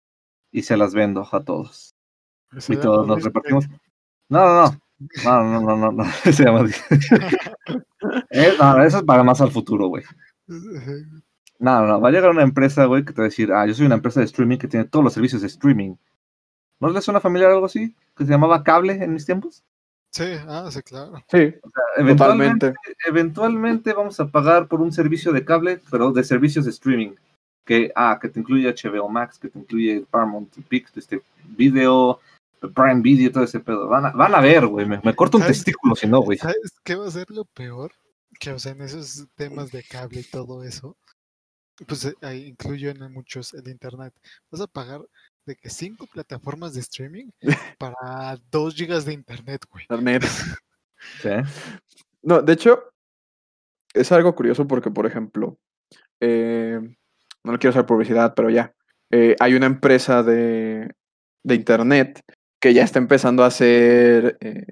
[0.50, 1.94] y se las vendo a todos.
[2.58, 3.66] Se Y todos nos repartimos.
[4.28, 4.80] No, no.
[5.24, 6.04] No, no, no, no, no.
[6.32, 6.68] Se llama.
[8.30, 10.04] Eh, no, eso es para más al futuro, güey.
[11.58, 13.66] No, no, no, va a llegar una empresa, güey, que te va a decir, ah,
[13.66, 15.96] yo soy una empresa de streaming que tiene todos los servicios de streaming.
[16.78, 17.94] ¿No les suena familiar algo así?
[18.16, 19.64] Que se llamaba Cable en mis tiempos.
[20.10, 21.22] Sí, ah, sí, claro.
[21.28, 21.54] Sí,
[21.96, 22.74] Eventualmente, totalmente.
[23.06, 27.14] eventualmente vamos a pagar por un servicio de cable, pero de servicios de streaming.
[27.64, 32.20] Que, ah, que te incluye HBO Max, que te incluye Paramount Pix, este video,
[32.60, 33.88] Prime Video, todo ese pedo.
[33.88, 34.86] Van a, van a ver, güey.
[34.86, 36.38] Me, me corto un testículo si no, güey.
[36.38, 37.92] ¿Sabes qué va a ser lo peor?
[38.40, 40.96] Que, o sea, en esos temas de cable y todo eso,
[41.86, 44.12] pues eh, ahí incluyo en muchos el internet.
[44.50, 45.00] Vas a pagar
[45.46, 47.30] de que cinco plataformas de streaming
[47.78, 49.84] para dos gigas de internet, güey.
[49.88, 50.24] Internet.
[51.22, 51.28] Sí.
[52.22, 52.82] No, de hecho,
[53.94, 55.56] es algo curioso porque, por ejemplo,
[56.18, 56.80] eh,
[57.44, 58.74] no le quiero hacer publicidad, pero ya.
[59.10, 60.92] eh, hay una empresa de,
[61.44, 62.20] de internet
[62.60, 64.66] que ya está empezando a hacer, eh,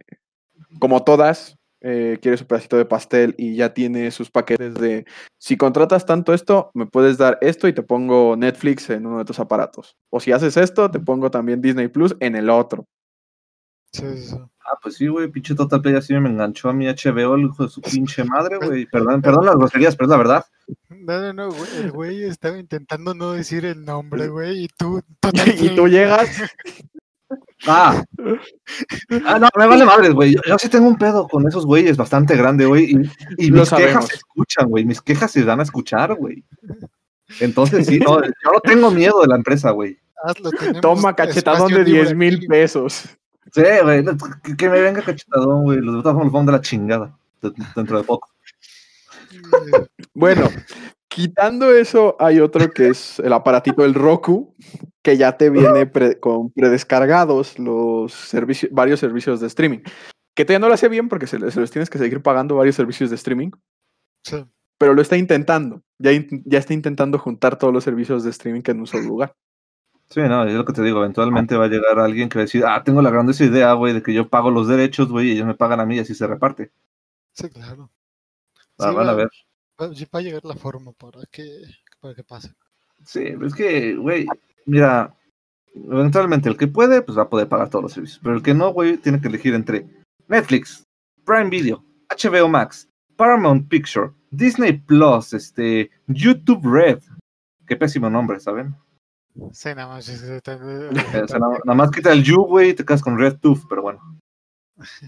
[0.79, 5.05] como todas, eh, quiere su pedacito de pastel y ya tiene sus paquetes de,
[5.39, 9.25] si contratas tanto esto, me puedes dar esto y te pongo Netflix en uno de
[9.25, 9.97] tus aparatos.
[10.11, 12.87] O si haces esto, te pongo también Disney Plus en el otro.
[13.93, 14.37] Sí, sí, sí.
[14.69, 17.63] Ah, pues sí, güey, pinche Total Play así me enganchó a mi HBO, el hijo
[17.63, 18.87] de su pinche madre, güey.
[18.87, 20.45] Perdón, perdón las groserías, pero es la verdad.
[20.89, 21.77] No, no, no, güey.
[21.77, 25.03] El güey estaba intentando no decir el nombre, güey, y tú.
[25.61, 26.43] y tú llegas,
[27.67, 28.03] Ah.
[29.25, 30.35] Ah, no, me vale madres, güey.
[30.35, 32.91] Yo, yo sí tengo un pedo con esos güeyes bastante grande, güey.
[33.39, 34.85] Y, mis quejas se escuchan, güey.
[34.85, 36.45] Mis quejas se dan a escuchar, güey.
[37.41, 39.99] Entonces, sí, no, yo no tengo miedo de la empresa, güey.
[40.25, 43.05] Hazlo, toma cachetadón de libre 10 mil pesos.
[43.53, 44.05] Sí, güey.
[44.43, 45.79] Que, que me venga cachetadón, güey.
[45.81, 48.29] Los formas los vamos de la chingada de- dentro de poco.
[50.15, 50.49] Bueno,
[51.17, 54.55] quitando eso, hay otro que es el aparatito del Roku,
[55.03, 59.79] que ya te viene pre- con predescargados los servicios, varios servicios de streaming.
[60.35, 62.57] Que todavía no lo hace bien porque se, le- se los tienes que seguir pagando
[62.57, 63.51] varios servicios de streaming,
[64.23, 64.45] Sí.
[64.77, 65.81] pero lo está intentando.
[65.99, 69.35] Ya, in- ya está intentando juntar todos los servicios de streaming en un solo lugar.
[70.11, 70.99] Sí, no, es lo que te digo.
[70.99, 73.95] Eventualmente va a llegar alguien que va a decir, ah, tengo la grandiosa idea, güey,
[73.95, 76.15] de que yo pago los derechos, güey, y ellos me pagan a mí y así
[76.15, 76.71] se reparte.
[77.33, 77.91] Sí, claro.
[78.79, 79.31] Ah, Sí, van a ver.
[79.81, 81.45] Va, va a llegar la forma para que,
[82.01, 82.53] para que pase.
[83.05, 84.27] Sí, pero es que, güey,
[84.65, 85.15] mira,
[85.75, 88.21] eventualmente el que puede, pues va a poder pagar todos los servicios.
[88.23, 89.87] Pero el que no, güey, tiene que elegir entre
[90.29, 90.83] Netflix,
[91.25, 97.01] Prime Video, HBO Max, Paramount Picture, Disney Plus, este, YouTube Red.
[97.67, 98.75] Qué pésimo nombre, ¿saben?
[99.53, 100.05] Sí, nada más.
[100.07, 100.53] sí, sí, te-
[101.23, 103.65] o sea, nada, nada más quita el You, güey, y te quedas con Red Tooth,
[103.69, 104.01] pero bueno.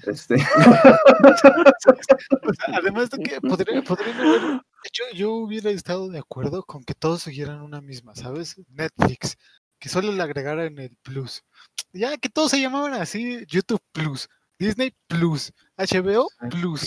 [0.06, 0.36] Este,
[2.72, 4.62] Además de que podría, podrían haber.
[4.84, 8.56] hecho, yo hubiera estado de acuerdo con que todos siguieran una misma, ¿sabes?
[8.68, 9.36] Netflix,
[9.78, 11.44] que solo le agregaran el Plus.
[11.92, 14.28] Ya que todos se llamaban así: YouTube Plus,
[14.58, 16.28] Disney Plus, HBO.
[16.50, 16.86] Plus.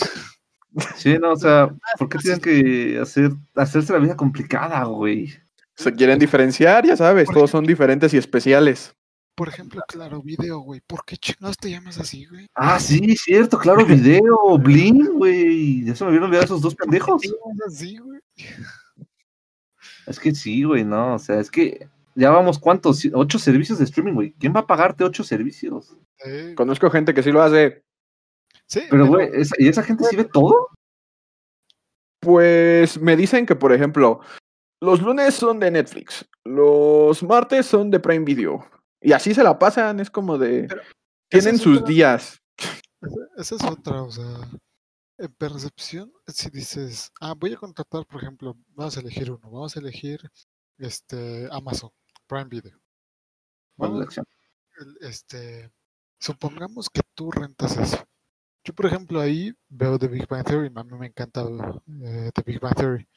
[0.96, 5.32] sí, no, o sea, ¿por qué tienen que hacer, hacerse la vida complicada, güey?
[5.76, 8.96] Se quieren diferenciar, ya sabes, todos son diferentes y especiales.
[9.42, 10.82] Por ejemplo, claro, video, güey.
[10.86, 12.46] ¿Por qué chingados te llamas así, güey?
[12.54, 15.84] Ah, sí, cierto, claro, video, Bling, güey.
[15.84, 17.10] Ya se me habían olvidado esos dos pendejos.
[17.10, 18.20] ¿Por qué te llamas así, güey?
[20.06, 23.02] Es que sí, güey, no, o sea, es que ya vamos, ¿cuántos?
[23.16, 24.32] Ocho servicios de streaming, güey.
[24.34, 25.98] ¿Quién va a pagarte ocho servicios?
[26.24, 27.84] Eh, Conozco gente que sí lo hace.
[28.68, 30.68] sí, Pero, güey, ¿esa- ¿y esa gente sí ve todo?
[32.20, 34.20] Pues me dicen que, por ejemplo,
[34.80, 38.64] los lunes son de Netflix, los martes son de Prime Video.
[39.02, 40.68] Y así se la pasan, es como de...
[40.68, 40.82] Pero
[41.30, 42.40] Tienen sus otra- días.
[43.38, 44.38] Esa- es otra, o sea,
[45.18, 49.76] en percepción, si dices, ah, voy a contratar, por ejemplo, vamos a elegir uno, vamos
[49.76, 50.20] a elegir
[50.78, 51.90] este Amazon
[52.28, 52.80] Prime Video.
[53.78, 54.06] Vamos,
[55.02, 55.72] este,
[56.20, 58.04] supongamos que tú rentas eso.
[58.64, 61.42] Yo, por ejemplo, ahí veo The Big Bang Theory, a mí me encanta
[62.04, 63.08] eh, The Big Bang Theory.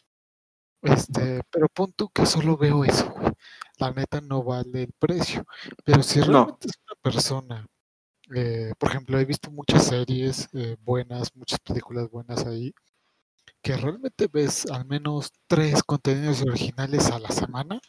[0.85, 3.33] Este, pero pon tú que solo veo eso, güey.
[3.79, 5.45] La neta no vale el precio.
[5.85, 6.27] Pero si No.
[6.27, 7.67] realmente es una persona,
[8.35, 12.73] eh, por ejemplo, he visto muchas series eh, buenas, muchas películas buenas ahí,
[13.63, 17.81] que realmente ves al menos tres contenidos originales a la semana.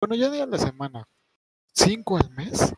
[0.00, 1.04] Bueno, ya ni a la semana,
[1.74, 2.72] cinco al mes,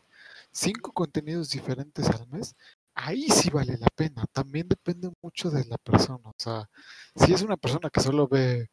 [0.51, 2.55] cinco contenidos diferentes al mes,
[2.95, 4.25] ahí sí vale la pena.
[4.33, 6.29] También depende mucho de la persona.
[6.29, 6.69] O sea,
[7.15, 8.69] si es una persona que solo ve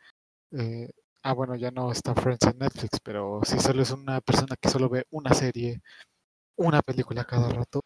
[0.52, 0.90] eh,
[1.22, 4.68] ah, bueno, ya no está Friends en Netflix, pero si solo es una persona que
[4.68, 5.80] solo ve una serie,
[6.56, 7.80] una película cada rato,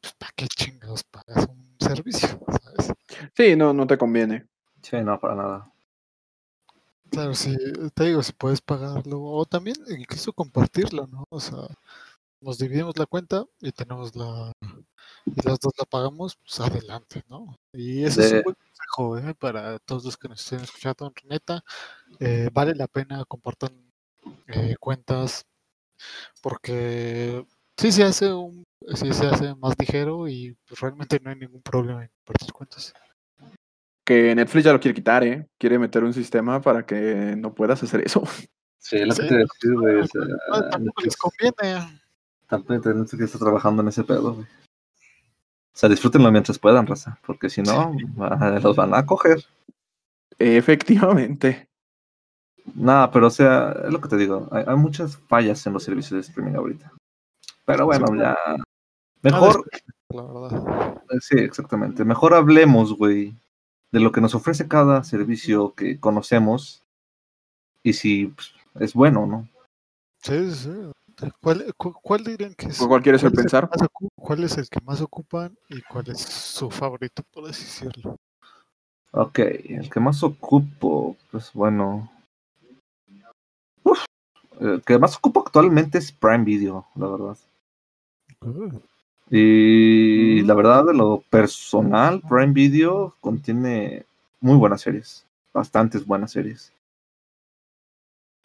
[0.00, 2.28] pues ¿para qué chingados pagas un servicio?
[2.62, 2.92] ¿Sabes?
[3.36, 4.46] Sí, no, no te conviene.
[4.82, 5.72] Sí, no, para nada.
[7.10, 7.56] Claro, sí,
[7.94, 11.24] te digo, si puedes pagarlo, o también incluso compartirlo, ¿no?
[11.30, 11.58] O sea,
[12.40, 14.52] nos dividimos la cuenta y tenemos la,
[15.26, 17.56] y los dos la pagamos, pues adelante, ¿no?
[17.72, 19.34] Y eso es De- un buen consejo, ¿eh?
[19.34, 21.64] Para todos los que nos estén escuchando, neta,
[22.20, 23.70] eh, vale la pena compartan
[24.48, 25.44] eh, cuentas,
[26.42, 27.44] porque
[27.76, 31.62] sí se hace un, sí se hace más ligero y pues, realmente no hay ningún
[31.62, 32.92] problema en compartir cuentas.
[34.04, 35.46] Que Netflix ya lo quiere quitar, ¿eh?
[35.58, 38.22] Quiere meter un sistema para que no puedas hacer eso.
[38.78, 39.22] Sí, lo Sí.
[39.22, 40.08] que te decía, güey.
[40.70, 42.00] Tampoco les conviene.
[42.46, 44.46] tampoco Netflix está trabajando en ese pedo, güey.
[44.46, 47.20] O sea, disfrútenlo mientras puedan, raza.
[47.26, 47.94] Porque si no,
[48.62, 49.44] los van a coger.
[50.38, 51.68] Efectivamente.
[52.74, 54.48] Nada, pero o sea, es lo que te digo.
[54.50, 56.92] Hay, hay muchas fallas en los servicios de streaming ahorita.
[57.64, 58.18] Pero bueno, Sí.
[58.18, 58.36] ya.
[58.56, 58.64] No
[59.22, 59.64] Mejor,
[60.10, 61.02] la verdad.
[61.10, 62.04] eh, sí, exactamente.
[62.04, 63.34] Mejor hablemos, güey,
[63.90, 66.82] de lo que nos ofrece cada servicio que conocemos
[67.82, 69.48] y si pues, es bueno, ¿no?
[70.22, 70.70] Sí, sí,
[71.18, 71.28] sí.
[71.40, 72.78] ¿Cuál, cu- cuál dirían que es?
[72.78, 73.68] ¿Cuál quieres cuál es el pensar?
[73.70, 78.16] ocu- ¿Cuál es el que más ocupan y cuál es su favorito, por así decirlo?
[79.10, 82.08] Ok, el que más ocupo, pues bueno.
[84.60, 87.36] El que más ocupo actualmente es Prime Video, la verdad.
[88.40, 88.80] Uh,
[89.30, 90.46] Y Mm.
[90.46, 94.06] la verdad, de lo personal, Prime Video contiene
[94.40, 96.72] muy buenas series, bastantes buenas series.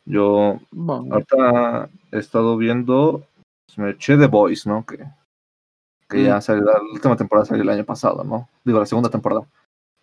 [0.05, 3.23] Yo Bueno, ahorita he estado viendo,
[3.65, 4.85] pues, me eché The Boys, ¿no?
[4.85, 5.05] Que,
[6.09, 6.41] que ya Mm.
[6.41, 8.49] salió, la última temporada salió el año pasado, ¿no?
[8.65, 9.47] Digo, la segunda temporada.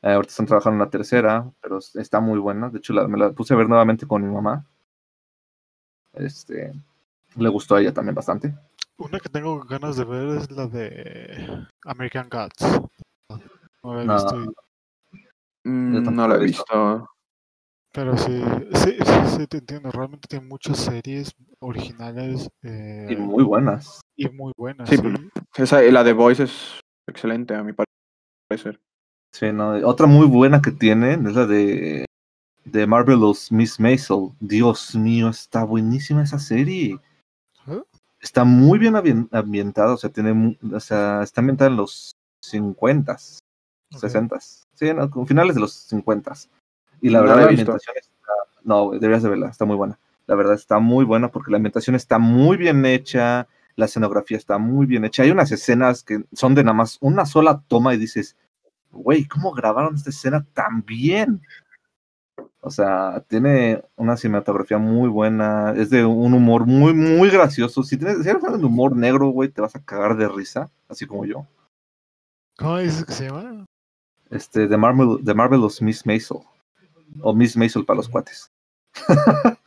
[0.03, 2.71] Eh, ahorita están trabajando en la tercera, pero es- está muy buena.
[2.71, 4.65] De hecho, la- me la puse a ver nuevamente con mi mamá.
[6.15, 6.73] Este,
[7.37, 8.55] le gustó a ella también bastante.
[8.99, 12.81] Una que tengo ganas de ver es la de American Gods.
[13.83, 14.15] No la he No.
[14.15, 14.45] visto,
[15.65, 17.09] y- mm, tampoco no lo he visto.
[17.93, 18.43] pero sí,
[18.75, 19.91] sí, sí, sí, te entiendo.
[19.91, 24.01] Realmente tiene muchas series originales eh, Y muy buenas.
[24.17, 24.89] y muy buenas.
[24.91, 27.73] Sí, Sí, Esa, la de Voice es excelente, a mi
[28.49, 28.81] parecer.
[29.33, 32.05] Sí, no, otra muy buena que tienen es la de,
[32.65, 34.31] de Marvelous Miss Maisel.
[34.41, 36.99] Dios mío, está buenísima esa serie.
[37.67, 37.83] ¿Eh?
[38.21, 43.39] Está muy bien ambien- ambientada, o sea, tiene, o sea, está ambientada en los 50s,
[43.95, 44.01] Ok.
[44.03, 44.65] 60s.
[44.75, 46.49] Sí, no, con finales de los 50s.
[47.01, 47.63] Y la No verdad, la visto.
[47.73, 48.33] ambientación está.
[48.63, 49.99] No, deberías de verla, está muy buena.
[50.27, 54.59] La verdad, está muy buena porque la ambientación está muy bien hecha, la escenografía está
[54.59, 55.23] muy bien hecha.
[55.23, 58.37] Hay unas escenas que son de nada más una sola toma y dices,
[58.93, 61.41] güey, ¿cómo grabaron esta escena tan bien?
[62.63, 67.83] O sea, tiene una cinematografía muy buena, es de un humor muy, muy gracioso.
[67.83, 70.71] Si, tienes, si eres fan del humor negro, güey, te vas a cagar de risa,
[70.89, 71.47] así como yo.
[72.59, 73.65] ¿Cómo dices que se llama?
[74.29, 76.39] Este, de Marvel, de Marvelous Miss Maisel.
[77.23, 78.53] O Miss Maisel para los cuates.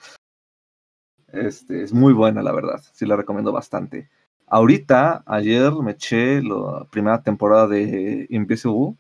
[1.28, 2.82] este, es muy buena, la verdad.
[2.94, 4.10] Sí la recomiendo bastante.
[4.46, 8.96] Ahorita, ayer me eché la primera temporada de Invisible,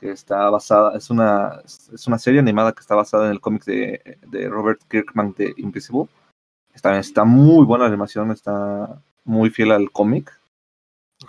[0.00, 3.64] que está basada, es una, es una serie animada que está basada en el cómic
[3.64, 6.08] de, de Robert Kirkman de Invisible.
[6.72, 10.32] Está, está muy buena la animación, está muy fiel al cómic.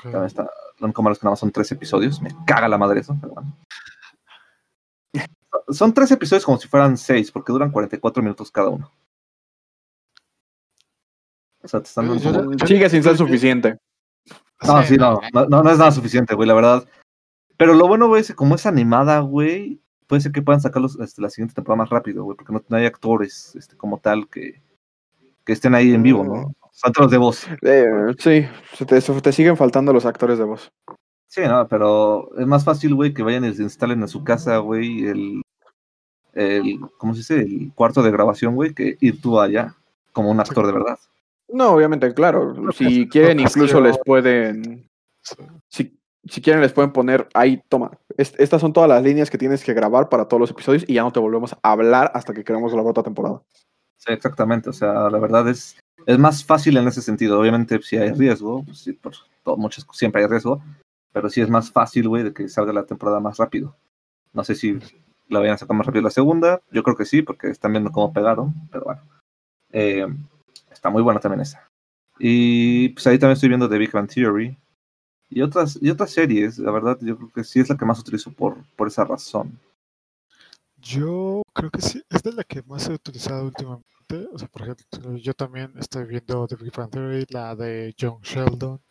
[0.01, 2.21] También está, lo único malo es que nada más son tres episodios.
[2.21, 3.53] Me caga la madre eso, pero bueno.
[5.67, 8.89] Son tres episodios como si fueran seis, porque duran 44 minutos cada uno.
[11.61, 13.77] O sea, te están dando Sigue sin ser suficiente.
[14.63, 16.87] No, sí, no, no, no es nada suficiente, güey, la verdad.
[17.61, 20.81] Pero lo bueno, güey, es que como es animada, güey, puede ser que puedan sacar
[20.81, 23.99] los, este, la siguiente temporada más rápido, güey, porque no, no hay actores este, como
[23.99, 24.59] tal que,
[25.45, 26.55] que estén ahí en vivo, ¿no?
[26.71, 27.45] Son todos de voz.
[27.61, 27.85] Eh,
[28.17, 30.71] sí, se te, se te siguen faltando los actores de voz.
[31.27, 34.57] Sí, no, pero es más fácil, güey, que vayan y se instalen en su casa,
[34.57, 35.43] güey, el,
[36.33, 37.41] el, ¿cómo se dice?
[37.41, 39.75] El cuarto de grabación, güey, que ir tú allá,
[40.13, 40.97] como un actor de verdad.
[41.47, 42.55] No, obviamente, claro.
[42.73, 44.89] Si quieren, incluso les pueden.
[45.21, 45.35] Sí.
[45.67, 47.91] Si, si quieren, les pueden poner ahí, toma.
[48.17, 50.93] es- estas son todas las líneas que tienes que grabar para todos los episodios y
[50.95, 53.41] ya no te volvemos a hablar hasta que queremos la otra temporada.
[54.07, 57.39] Exactamente, o sea, la verdad es, es más fácil en ese sentido.
[57.39, 60.61] Obviamente, si hay riesgo, pues, sí, por todo, muchas, siempre hay riesgo,
[61.11, 63.75] pero sí es más fácil, güey, de que salga la temporada más rápido.
[64.33, 64.79] No sé si
[65.27, 67.91] la vayan a sacar más rápido la segunda, yo creo que sí, porque están viendo
[67.91, 69.01] cómo pegaron, pero bueno.
[69.71, 70.07] Eh,
[70.71, 71.67] está muy buena también esa.
[72.19, 74.57] Y pues ahí también estoy viendo The Big Bang Theory.
[75.33, 77.99] Y otras, y otras series, la verdad, yo creo que sí es la que más
[77.99, 79.57] utilizo por, por esa razón.
[80.75, 82.03] Yo creo que sí.
[82.09, 83.85] Es la que más he utilizado últimamente.
[84.33, 88.19] O sea, por ejemplo, yo también estoy viendo The Big Bang Theory, la de John
[88.21, 88.81] Sheldon.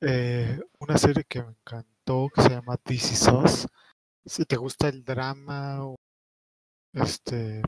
[0.00, 3.66] Eh, una serie que me encantó que se llama This Is Us.
[4.24, 5.96] Si te gusta el drama o
[6.94, 7.62] este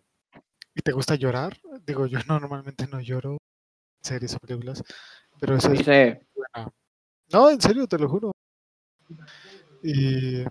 [0.75, 3.39] y te gusta llorar, digo yo normalmente no lloro en
[4.01, 4.83] series o películas,
[5.39, 5.85] pero esa es
[6.35, 6.73] buena.
[7.33, 8.33] No, en serio, te lo juro.
[9.83, 10.45] ¿Y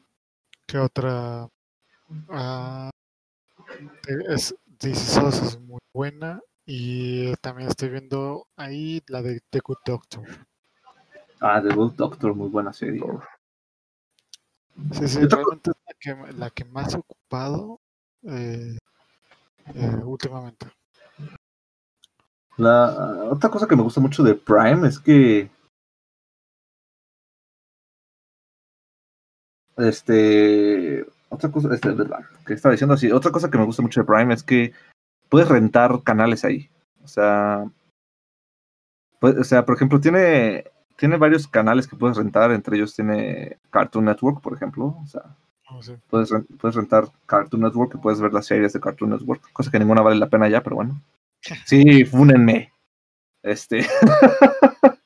[0.66, 1.48] qué otra?
[2.30, 2.90] Ah,
[4.08, 9.42] eh, es This Is Us es muy buena y también estoy viendo ahí la de
[9.52, 10.24] The Good Doctor.
[11.40, 13.04] Ah, The Good Doctor, muy buena serie.
[14.94, 17.80] Sí, sí, realmente es la que, la que más he ocupado
[18.24, 18.78] eh,
[19.76, 20.66] eh, últimamente.
[22.58, 25.50] La otra cosa que me gusta mucho de Prime es que
[29.90, 31.96] este otra cosa este,
[32.46, 34.74] que estaba diciendo así, otra cosa que me gusta mucho de Prime es que
[35.30, 36.70] puedes rentar canales ahí.
[37.04, 37.66] O sea,
[39.20, 40.66] pues, o sea, por ejemplo, tiene
[40.98, 45.36] tiene varios canales que puedes rentar, entre ellos tiene Cartoon Network, por ejemplo, o sea,
[45.82, 45.98] sé.
[46.10, 46.30] puedes,
[46.60, 50.02] puedes rentar Cartoon Network y puedes ver las series de Cartoon Network, cosa que ninguna
[50.02, 51.02] vale la pena ya, pero bueno.
[51.66, 52.72] Sí, fúnenme.
[53.42, 53.84] Este,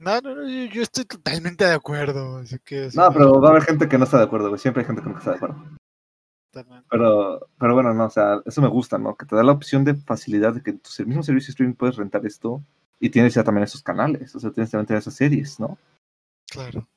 [0.00, 2.38] No, no, no, yo, yo estoy totalmente de acuerdo.
[2.38, 4.58] Así que no, pero va a haber gente que no está de acuerdo, güey.
[4.58, 5.62] Siempre hay gente que no está de acuerdo.
[6.50, 6.88] totalmente.
[6.90, 9.14] Pero, pero bueno, no, o sea, eso me gusta, ¿no?
[9.14, 12.24] Que te da la opción de facilidad de que tu mismo servicio streaming puedes rentar
[12.24, 12.62] esto
[12.98, 15.78] y tienes ya también esos canales, o sea, tienes también esas series, ¿no?
[16.50, 16.88] Claro.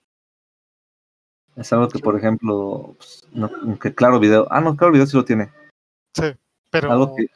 [1.55, 5.17] Es algo que, por ejemplo, pues, no, que Claro Video, ah, no, Claro Video sí
[5.17, 5.51] lo tiene.
[6.15, 6.33] Sí,
[6.71, 7.27] pero Algo que,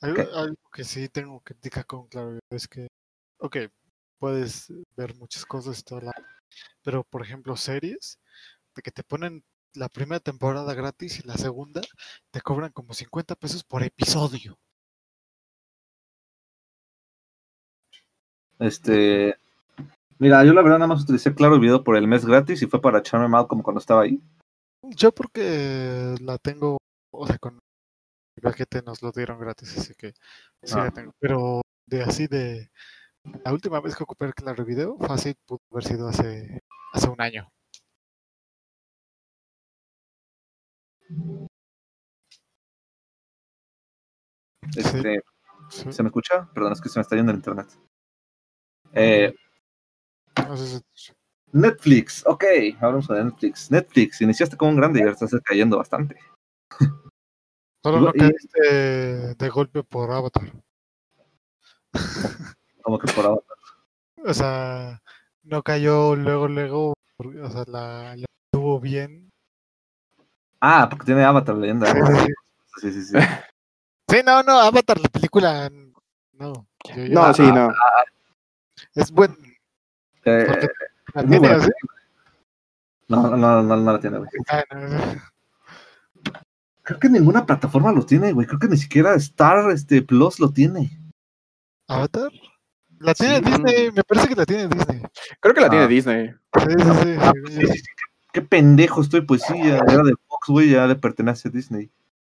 [0.00, 2.88] algo, algo que sí tengo que indicar con claro es que,
[3.38, 3.56] ok,
[4.18, 6.12] puedes ver muchas cosas y todo la-
[6.82, 8.18] pero por ejemplo series,
[8.74, 9.44] de que te ponen
[9.74, 11.80] la primera temporada gratis y la segunda
[12.30, 14.56] te cobran como 50 pesos por episodio.
[18.58, 19.36] este,
[20.18, 22.80] mira, yo la verdad nada más utilicé Claro Video por el mes gratis y fue
[22.80, 24.20] para echarme mal como cuando estaba ahí.
[24.82, 26.78] Yo porque la tengo,
[27.12, 30.12] o sea, con mi paquete nos lo dieron gratis, así que
[30.62, 30.84] sí Ah.
[30.84, 31.12] la tengo.
[31.18, 32.70] Pero de así de
[33.44, 36.60] la última vez que ocupé el Claro Video, fácil pudo haber sido hace,
[36.92, 37.48] hace un año.
[44.76, 45.22] Este,
[45.68, 45.92] Sí.
[45.92, 46.48] ¿Se me escucha?
[46.54, 47.66] Perdón, es que se me está yendo el internet.
[48.92, 49.34] Eh,
[50.36, 50.54] No
[51.52, 52.44] Netflix, ok,
[52.80, 53.70] hablamos de Netflix.
[53.70, 56.16] Netflix, iniciaste como un grande y ahora estás cayendo bastante.
[57.82, 60.52] Solo no caíste de golpe por Avatar.
[62.86, 63.42] Como que por ahora.
[64.24, 65.02] O sea,
[65.42, 69.28] no cayó luego, luego, porque, o sea, la, la tuvo bien.
[70.60, 71.92] Ah, porque tiene Avatar leyenda.
[72.80, 73.18] Sí, sí, sí.
[73.18, 73.26] Sí,
[74.08, 75.68] sí, no, no, Avatar, la película,
[76.34, 76.52] no.
[76.94, 77.70] yo- yo- no, sí, no.
[78.94, 79.36] Es buen.
[80.24, 80.46] Eh,
[81.12, 81.48] la es tiene
[83.08, 84.30] no, no, no, no, no la tiene, güey.
[84.46, 85.22] Ah, no, no.
[86.82, 88.46] Creo que ninguna plataforma lo tiene, güey.
[88.46, 90.96] Creo que ni siquiera Star este, Plus lo tiene.
[91.88, 92.30] ¿Avatar?
[93.00, 93.42] La tiene Sí.
[93.44, 95.02] Disney, me parece que la tiene Disney.
[95.40, 95.88] Creo que la tiene Ah.
[95.88, 96.28] Disney.
[96.28, 97.32] Sí, sí, sí, Ah,
[98.32, 101.90] qué, pendejo estoy, pues sí, ya era de Fox, güey, ya le pertenece a Disney.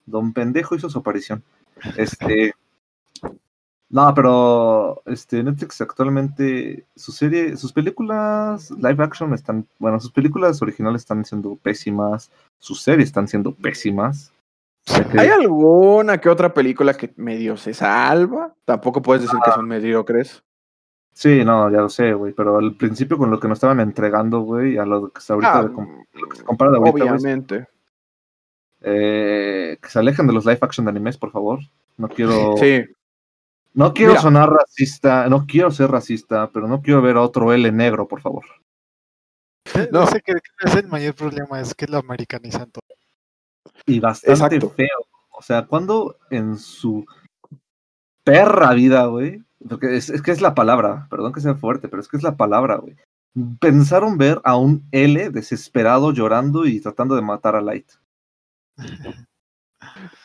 [0.05, 1.43] Don Pendejo hizo su aparición.
[1.97, 2.53] Este.
[3.91, 10.61] No, pero este Netflix actualmente su serie, sus películas live action están, bueno, sus películas
[10.61, 12.29] originales están siendo pésimas,
[12.59, 14.31] sus series están siendo pésimas.
[15.17, 18.53] ¿Hay alguna que otra película que medio se salva?
[18.65, 20.43] Tampoco puedes decir que son mediocres.
[21.19, 24.39] Sí, no, ya lo sé, güey, pero al principio con lo que nos estaban entregando,
[24.39, 25.67] güey, a lo que está ahorita Ah, de
[26.13, 27.67] lo que se compara de ahorita, obviamente.
[28.79, 31.59] eh, que se alejen de los live action de animes, por favor.
[31.97, 32.85] No quiero Sí.
[33.73, 34.21] No quiero Mira.
[34.21, 38.21] sonar racista, no quiero ser racista, pero no quiero ver a otro L negro, por
[38.21, 38.45] favor.
[39.91, 40.03] No.
[40.03, 40.39] Ese que que
[40.69, 42.85] es el mayor problema, es que lo americanizan todo.
[43.85, 44.69] Y bastante Exacto.
[44.69, 45.05] feo.
[45.31, 47.05] O sea, cuando en su
[48.23, 52.01] perra vida, güey, porque es, es que es la palabra, perdón que sea fuerte, pero
[52.01, 52.95] es que es la palabra, güey.
[53.59, 57.89] Pensaron ver a un L desesperado llorando y tratando de matar a Light.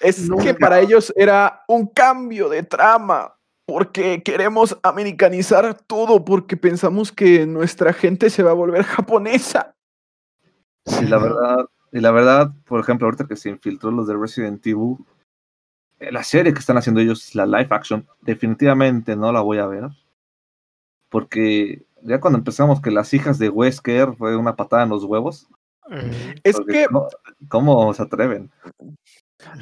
[0.01, 0.45] Es Nunca.
[0.45, 3.35] que para ellos era un cambio de trama,
[3.67, 9.75] porque queremos americanizar todo, porque pensamos que nuestra gente se va a volver japonesa.
[11.01, 14.67] Y la verdad, y la verdad, por ejemplo, ahorita que se infiltró los de Resident
[14.67, 14.97] Evil,
[16.11, 19.85] la serie que están haciendo ellos, la live action, definitivamente no la voy a ver.
[21.09, 25.49] Porque ya cuando empezamos que las hijas de Wesker fue una patada en los huevos.
[25.91, 27.09] Eh, Es que ¿cómo,
[27.49, 28.51] cómo se atreven?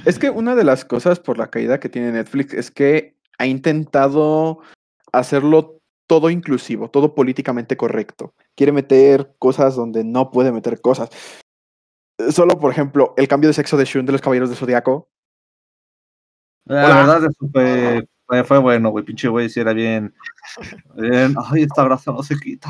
[0.05, 3.47] Es que una de las cosas por la caída que tiene Netflix es que ha
[3.47, 4.61] intentado
[5.13, 8.35] hacerlo todo inclusivo, todo políticamente correcto.
[8.57, 11.11] Quiere meter cosas donde no puede meter cosas.
[12.31, 15.09] Solo, por ejemplo, el cambio de sexo de Shun de los Caballeros de Zodiaco.
[16.65, 16.95] La Hola.
[16.97, 19.05] verdad, eso fue, fue, fue bueno, güey.
[19.05, 20.15] Pinche güey, si era bien.
[20.97, 22.69] bien, Ay, esta grasa no se quita.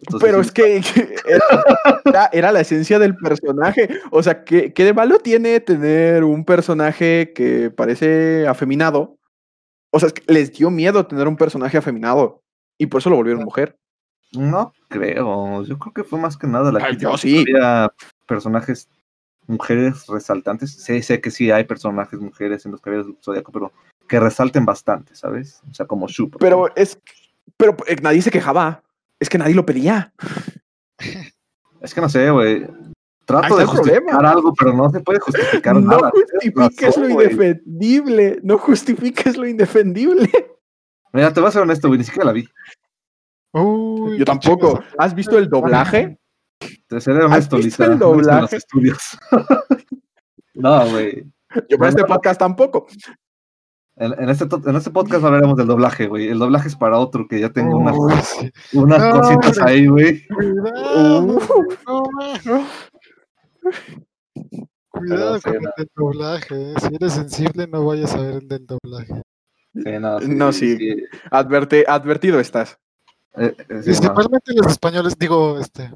[0.00, 0.82] Entonces, Pero es que
[2.04, 3.88] era, era la esencia del personaje.
[4.10, 9.16] O sea, ¿qué, ¿qué de malo tiene tener un personaje que parece afeminado?
[9.90, 12.42] O sea, es que les dio miedo tener un personaje afeminado.
[12.78, 13.78] Y por eso lo volvieron mujer.
[14.32, 15.62] No creo.
[15.64, 17.10] Yo creo que fue más que nada la Ay, crítica.
[17.12, 17.40] yo sí.
[17.42, 17.92] Había
[18.26, 18.88] personajes,
[19.52, 20.72] mujeres resaltantes.
[20.72, 23.72] Sí, sé que sí hay personajes mujeres en los caballeros del Zodíaco, pero
[24.08, 25.62] que resalten bastante, ¿sabes?
[25.70, 26.30] O sea, como Shu.
[26.30, 26.82] Pero ejemplo.
[26.82, 26.98] es.
[27.56, 28.82] Pero eh, nadie se quejaba.
[29.20, 30.12] Es que nadie lo pedía.
[31.80, 32.64] Es que no sé, güey.
[33.24, 34.30] Trato de justificar problema.
[34.30, 36.10] algo, pero no se puede justificar No nada.
[36.10, 38.38] justifiques razón, lo indefendible.
[38.44, 40.30] No justifiques lo indefendible.
[41.12, 41.98] Mira, te voy a ser honesto, güey.
[41.98, 42.48] Ni siquiera la vi.
[43.52, 44.80] Uy, Yo tampoco.
[44.96, 46.18] ¿Has visto el doblaje?
[46.86, 47.84] Te seré honesto, Lisa.
[47.86, 48.56] el doblaje?
[48.56, 49.18] estudios.
[50.54, 51.24] no, güey.
[51.68, 52.86] Yo para este podcast tampoco.
[53.96, 56.28] En, en este, en este podcast hablaremos del doblaje, güey.
[56.28, 58.50] El doblaje es para otro que ya tengo unas, Uy, sí.
[58.72, 59.72] unas No, cositas hombre.
[59.72, 60.26] ahí, güey.
[60.28, 61.40] Cuidado, Uh.
[61.86, 62.66] no.
[64.88, 65.58] Cuidado sí, con no.
[65.68, 66.72] el del doblaje.
[66.72, 66.74] eh.
[66.80, 69.22] Si eres sensible, no vayas a ver el del doblaje.
[69.74, 70.96] Sí, no, No, sí.
[71.30, 72.78] Adverte, advertido estás.
[73.36, 73.82] Eh, eh, sí, no.
[73.82, 75.90] Principalmente los españoles, digo, este.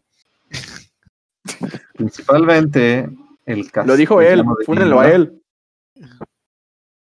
[1.94, 3.08] Principalmente
[3.44, 3.86] el caso.
[3.86, 4.44] Lo dijo él.
[4.64, 5.42] Fúnenlo a él.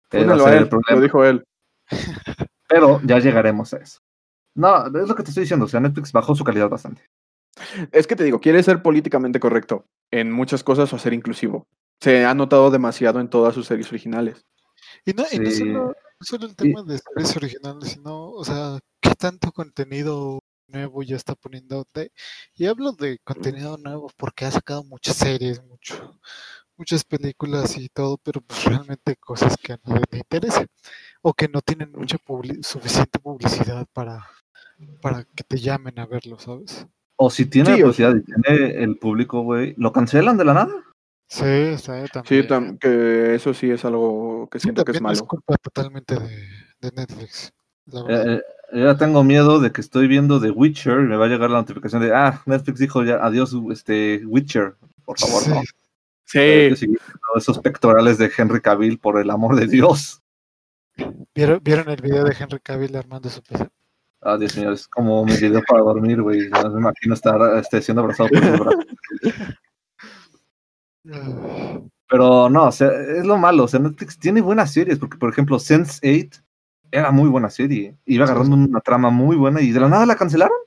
[0.09, 0.69] Fúnenlo a él.
[0.89, 1.43] Lo dijo él.
[2.67, 3.99] Pero ya llegaremos a eso.
[4.55, 5.65] No, es lo que te estoy diciendo.
[5.65, 7.03] O sea, Netflix bajó su calidad bastante.
[7.91, 11.67] Es que te digo, quiere ser políticamente correcto en muchas cosas o ser inclusivo.
[11.99, 14.45] Se ha notado demasiado en todas sus series originales.
[15.05, 15.59] Y no, y no Sí.
[15.59, 20.39] solo, no solo el tema de series originales, sino, o sea, qué tanto contenido
[20.74, 21.86] nuevo ya está poniendo.
[21.93, 22.11] de-
[22.55, 26.19] y hablo de contenido nuevo porque ha sacado muchas series, mucho,
[26.76, 30.65] muchas películas y todo, pero pues realmente cosas que a nadie le interesa
[31.21, 32.17] o que no tienen mucha
[32.61, 34.28] suficiente publicidad para,
[35.01, 36.86] para que te llamen a verlo, ¿sabes?
[37.15, 40.74] O si tiene Sí, posibilidad y tiene el público, güey, ¿lo cancelan de la nada?
[41.30, 42.47] Sí, está Sí, también.
[42.47, 45.28] tam- que eso sí es algo que Sí, siento que es también es malo.
[45.28, 46.47] culpa totalmente de,
[46.82, 47.51] de Netflix.
[48.09, 48.41] Eh,
[48.73, 51.59] ya tengo miedo de que estoy viendo The Witcher y me va a llegar la
[51.59, 54.75] notificación de, ah, Netflix dijo ya, adiós, este, Witcher.
[55.05, 55.49] Por favor, Sí.
[55.49, 55.61] no.
[56.75, 56.95] Sí,
[57.36, 60.21] esos pectorales de Henry Cavill, por el amor de Dios.
[61.36, 63.67] ¿Vieron, ¿Vieron el video de Henry Cavill armando su PC?
[64.21, 64.81] Adiós, señores.
[64.81, 66.49] Es como mi video para dormir, güey.
[66.49, 68.79] No me imagino estar este, siendo abrazado por un brazo.
[71.11, 71.79] Ah,
[72.09, 73.63] Pero no, o sea, es lo malo.
[73.63, 76.42] O sea, Netflix tiene buenas series, porque, por ejemplo, Sense8
[76.93, 77.97] era muy buena serie.
[78.05, 80.57] Iba agarrando una trama muy buena y de la nada la cancelaron.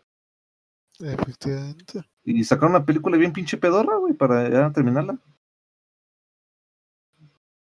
[0.98, 2.02] Efectivamente.
[2.24, 5.18] Y sacaron una película bien pinche pedorra, güey, para ya terminarla.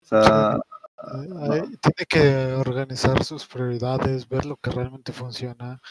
[0.02, 0.60] O sea,
[1.82, 5.82] Tiene que organizar sus prioridades, ver lo que realmente funciona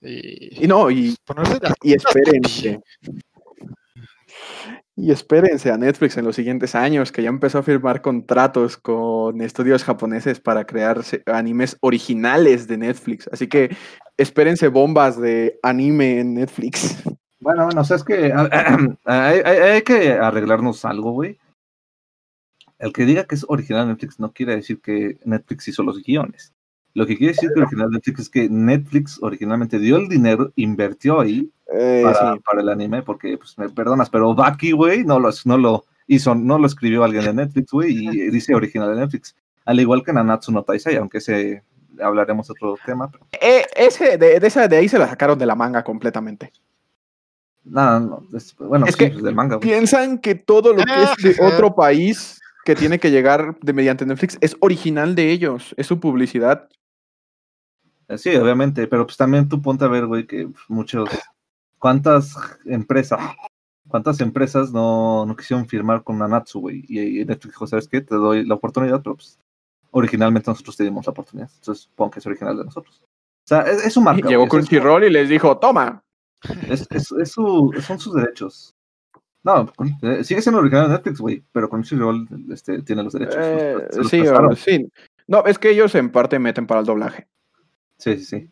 [0.00, 2.80] y, y no, y, ponerse las y espérense.
[5.00, 9.40] Y espérense a Netflix en los siguientes años, que ya empezó a firmar contratos con
[9.40, 13.28] estudios japoneses para crear animes originales de Netflix.
[13.32, 13.76] Así que
[14.16, 17.00] espérense bombas de anime en Netflix.
[17.38, 18.32] bueno, bueno, o sea, es que
[19.04, 21.38] hay, hay- hay que arreglarnos algo, güey.
[22.80, 26.52] El que diga que es original Netflix no quiere decir que Netflix hizo los guiones.
[26.94, 31.20] Lo que quiere decir que original Netflix es que Netflix originalmente dio el dinero, invirtió
[31.20, 32.40] ahí Eh, para, sí.
[32.44, 36.34] para el anime, porque, pues, me perdonas, pero Baki, güey, no lo, no lo hizo,
[36.34, 39.36] no lo escribió alguien de Netflix, güey, y dice original de Netflix.
[39.66, 41.62] Al igual que Nanatsu no Taisai, aunque ese
[42.00, 43.10] hablaremos otro tema.
[43.10, 46.52] Pero, Eh, ese, de, de esa de ahí se la sacaron de la manga completamente.
[47.64, 49.68] nada, no, es- bueno, Es sí, que del manga, güey.
[49.68, 53.72] Piensan que todo lo que es de Ah, otro país que tiene que llegar de
[53.74, 56.66] mediante Netflix es original de ellos, es su publicidad.
[58.08, 61.10] Eh, Sí, obviamente, pero pues también tú ponte a ver, güey, que muchos,
[61.78, 63.20] cuántas empresas,
[63.88, 68.00] cuántas empresas no, no quisieron firmar con Nanatsu, güey, y, y Netflix dijo, ¿sabes qué?
[68.00, 69.38] Te doy la oportunidad, pero pues
[69.90, 73.02] originalmente nosotros te dimos la oportunidad, entonces supongo que es original de nosotros.
[73.04, 74.28] O sea, es, es su marca.
[74.28, 76.02] Llegó es- Crunchyroll y les dijo, toma.
[76.68, 78.74] Es, es, es su, son sus derechos.
[79.42, 83.36] No, con- eh, sigue siendo original de Netflix, güey, pero Crunchyroll este, tiene los derechos.
[83.38, 84.22] Eh, los- sí,
[84.56, 84.86] sí.
[85.26, 87.26] No, es que ellos en parte meten para el doblaje.
[87.96, 88.50] Sí, sí, sí.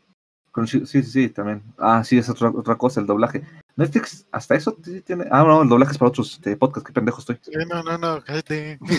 [0.64, 1.62] Sí, sí, sí, también.
[1.76, 3.42] Ah, sí, es otra, otra cosa, el doblaje.
[3.74, 5.26] Netflix, hasta eso sí tiene.
[5.30, 7.38] Ah, no, el doblaje es para otros este, podcasts, qué pendejo estoy.
[7.42, 8.78] Sí, no, no, no, cállate.
[8.86, 8.96] Sí,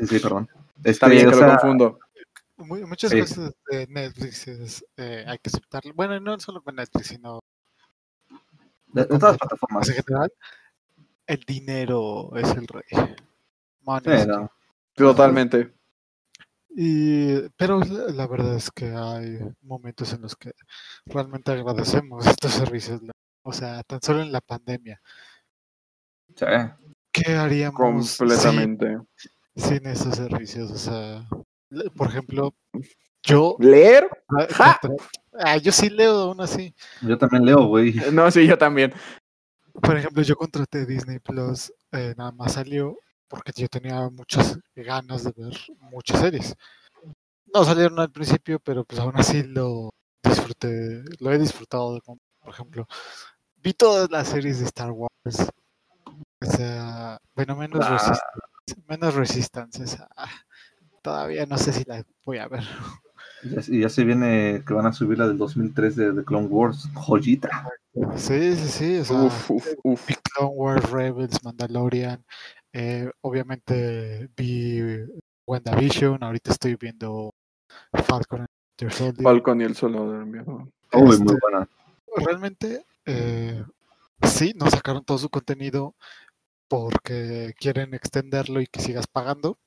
[0.00, 0.48] sí, sí, perdón.
[0.82, 1.98] Está Este, bien que sea, lo confundo.
[2.56, 3.20] Mu- Muchas Sí.
[3.20, 5.92] cosas de Netflix es, eh, hay que aceptarlo.
[5.94, 7.40] Bueno, no solo con Netflix, sino
[8.88, 9.88] de, de todas las plataformas.
[9.90, 10.32] en general.
[11.26, 13.16] El dinero es el rey.
[13.82, 14.50] Money Sí, no.
[14.94, 15.74] Totalmente.
[16.78, 20.52] Y, pero la, verdad es que hay momentos en los que
[21.06, 23.00] realmente agradecemos estos servicios.
[23.42, 25.00] O sea, tan solo en la pandemia.
[26.34, 26.44] Sí.
[27.10, 28.98] ¿Qué haríamos sin- Completamente.
[29.54, 30.70] sin esos servicios?
[30.70, 31.26] O sea,
[31.96, 32.54] por ejemplo,
[33.22, 34.10] yo, ¿Leer?
[34.58, 34.78] ah,
[35.40, 36.74] ah, yo sí leo aún así.
[37.00, 37.94] Yo también leo, güey.
[38.12, 38.92] No, sí, yo también.
[39.80, 42.98] Por ejemplo, yo contraté Disney Plus, eh, nada más salió
[43.28, 45.56] porque yo tenía muchas ganas de ver
[45.90, 46.54] muchas series.
[47.54, 49.90] No salieron al principio, pero pues aún así lo
[50.22, 51.98] disfruté, lo he disfrutado.
[52.40, 52.86] Por ejemplo,
[53.56, 55.48] vi todas las series de Star Wars.
[56.40, 57.90] O sea, bueno, menos, Ah.
[57.90, 59.82] Resistance, menos Resistance.
[59.84, 60.30] esa, ah,
[61.02, 62.62] todavía no sé si la voy a ver.
[63.42, 66.24] Y ya, y ya se viene que van a subir la del 2003 de, de
[66.24, 66.88] Clone Wars.
[66.94, 67.68] Joyita.
[68.16, 68.98] Sí, sí, sí.
[68.98, 70.06] O sea, Uf, uf, uf.
[70.34, 72.24] Clone Wars, Rebels, Mandalorian.
[72.78, 74.82] Eh, obviamente vi
[75.46, 76.22] WandaVision.
[76.22, 77.32] Ahorita estoy viendo
[78.04, 78.48] Falcon and
[78.80, 79.22] Winter Soldier.
[79.22, 79.74] Falcon y el
[80.92, 81.68] muy Este, buena.
[82.16, 83.64] Realmente, eh,
[84.22, 85.94] sí, no sacaron todo su contenido
[86.68, 89.58] porque quieren extenderlo y que sigas pagando.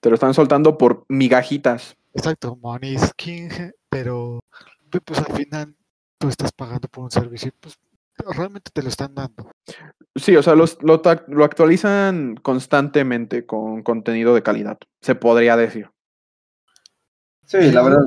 [0.00, 1.96] Te lo están soltando por migajitas.
[2.14, 3.50] Exacto, money is king,
[3.90, 4.40] pero
[4.90, 5.76] pu- pues al final
[6.18, 7.78] tú estás pagando por un servicio y pues
[8.32, 9.50] realmente te lo están dando.
[10.16, 15.90] Sí, o sea, los- lo, lo actualizan constantemente con contenido de calidad, se podría decir.
[17.46, 18.00] Sí, la verdad.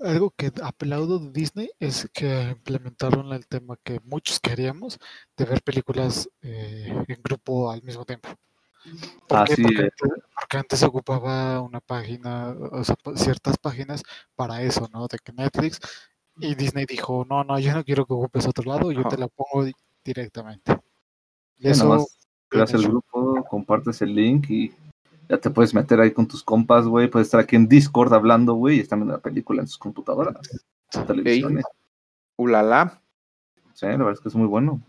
[0.00, 4.98] Algo que aplaudo de Disney es que implementaron el tema que muchos queríamos
[5.36, 8.28] de ver películas eh, en grupo al mismo tiempo.
[9.28, 9.54] ¿Por Ah, qué?
[9.54, 14.02] sí, porque, antes, porque antes se ocupaba una página, o sea, ciertas páginas
[14.34, 15.06] para eso, ¿no?
[15.06, 15.78] De que Netflix
[16.38, 19.28] y Disney dijo, no, no, yo no quiero que ocupes otro lado, yo te la
[19.28, 19.74] pongo di-
[20.04, 20.78] directamente.
[21.58, 22.18] Y eso, nomás
[22.48, 24.72] creas el grupo, compartes el link y
[25.28, 27.08] ya te puedes meter ahí con tus compas, güey.
[27.08, 30.36] Puedes estar aquí en Discord hablando, güey, y están viendo la película en sus computadoras,
[30.90, 31.64] sus televisiones.
[32.36, 33.00] Ulala.
[33.74, 34.82] Sí, la verdad es que es muy bueno.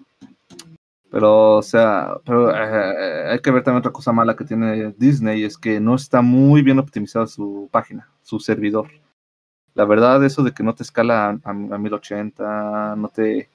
[1.10, 5.44] Pero, o sea, pero eh, hay que ver también otra cosa mala que tiene Disney,
[5.44, 8.90] es que no está muy bien optimizada su página, su servidor.
[9.76, 13.50] La verdad, eso de que no te escala a, a 1080, no te...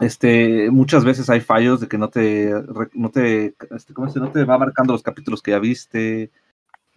[0.00, 2.52] Este, muchas veces hay fallos de que no te,
[2.94, 4.26] no te, este, ¿cómo se dice?
[4.26, 6.32] No te va marcando los capítulos que ya viste,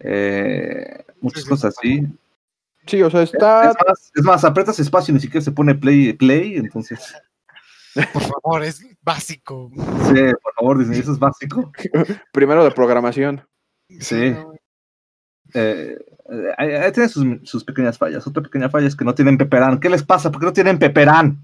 [0.00, 2.06] eh, muchas sí, cosas así.
[2.86, 3.70] Sí, o sea, está.
[3.70, 7.14] Es más, es más, apretas espacio y ni siquiera se pone play, play, entonces...
[8.12, 9.70] por favor, es básico.
[9.74, 11.72] Sí, por favor, Disney, eso es básico.
[12.32, 13.46] Primero de programación.
[14.00, 14.30] Sí.
[14.30, 14.57] no,
[15.54, 15.96] Eh,
[16.58, 18.26] eh, tiene sus, sus pequeñas fallas.
[18.26, 19.80] Otra pequeña falla es que no tienen peperán.
[19.80, 20.30] ¿Qué les pasa?
[20.30, 21.42] ¿Por qué no tienen peperán?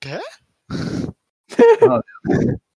[0.00, 0.18] ¿Qué?
[1.86, 2.00] No,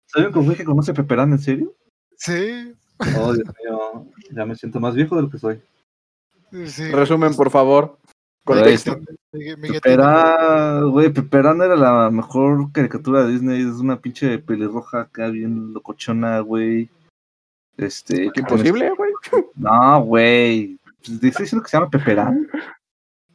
[0.06, 1.74] ¿Saben cómo que conoce peperán en serio?
[2.16, 2.72] Sí,
[3.18, 4.06] Oh, Dios mío.
[4.30, 5.60] Ya me siento más viejo de lo que soy.
[6.66, 6.90] sí.
[6.90, 7.98] Resumen, por favor.
[8.44, 8.98] Contexto.
[9.32, 13.60] Peperán, güey, Peperán era la mejor caricatura de Disney.
[13.60, 16.88] Es una pinche pelirroja acá bien locochona, güey.
[17.80, 18.30] Este.
[18.32, 19.10] Qué imposible, güey.
[19.54, 20.78] No, güey.
[21.04, 22.46] Pues, ¿te ¿Estoy diciendo que se llama Peperán?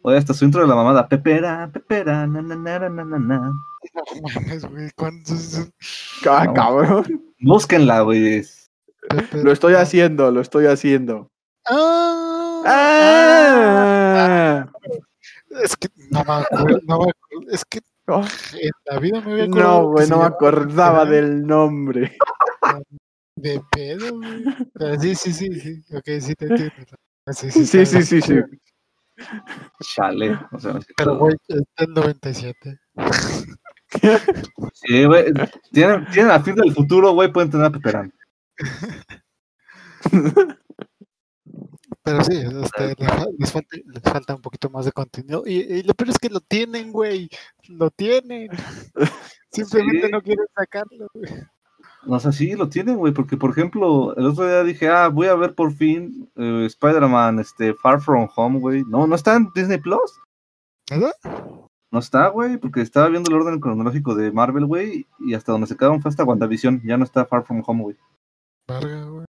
[0.03, 1.07] Oye, hasta su intro de la mamada.
[1.07, 3.39] Peperán, Peperán, na, na, na, na, na, na.
[3.39, 5.67] No mames, güey, ¿cuántos-
[6.29, 6.53] Ah, No.
[6.53, 7.23] cabrón.
[7.39, 8.43] Búsquenla, güey.
[9.33, 11.29] Lo estoy haciendo, lo estoy haciendo.
[11.67, 14.65] Ah, ¡Ah!
[15.63, 18.23] Es que no me acuerdo, no me acuerdo, es que Oh,
[18.53, 22.15] en la vida me había acordado no, güey, no me acordaba del nombre.
[23.36, 24.43] De pedo, güey.
[25.01, 25.83] Sí, sí, sí, sí.
[25.95, 26.73] Ok, sí te entiendo.
[27.33, 28.39] Sí, sí, Sí, está sí, sí, sí.
[29.95, 30.38] Chale.
[30.51, 32.79] O sea, Pero, güey, es del 97.
[34.73, 35.25] Sí, güey.
[35.71, 38.13] Tienen, tienen a fin del futuro, güey, pueden tener a Peperán.
[42.03, 45.43] Pero sí, este, les, fa- les falta, les falta un poquito más de contenido.
[45.45, 47.29] Y, y lo peor es que lo tienen, güey.
[47.67, 48.49] Lo tienen.
[49.51, 50.11] Simplemente Sí.
[50.11, 51.31] no quieren sacarlo, güey.
[52.07, 55.27] O sea, sí, lo tienen, güey, porque, por ejemplo, el otro día dije, ah, voy
[55.27, 58.83] a ver por fin eh, Spider-Man, este, Far From Home, güey.
[58.87, 60.19] No, no está en Disney Plus.
[60.89, 61.13] ¿Verdad?
[61.91, 65.67] No está, güey, porque estaba viendo el orden cronológico de Marvel, güey, y hasta donde
[65.67, 66.81] se quedaron fue hasta WandaVision.
[66.83, 67.95] Ya no está Far From Home, güey.
[68.67, 69.25] Verga, güey.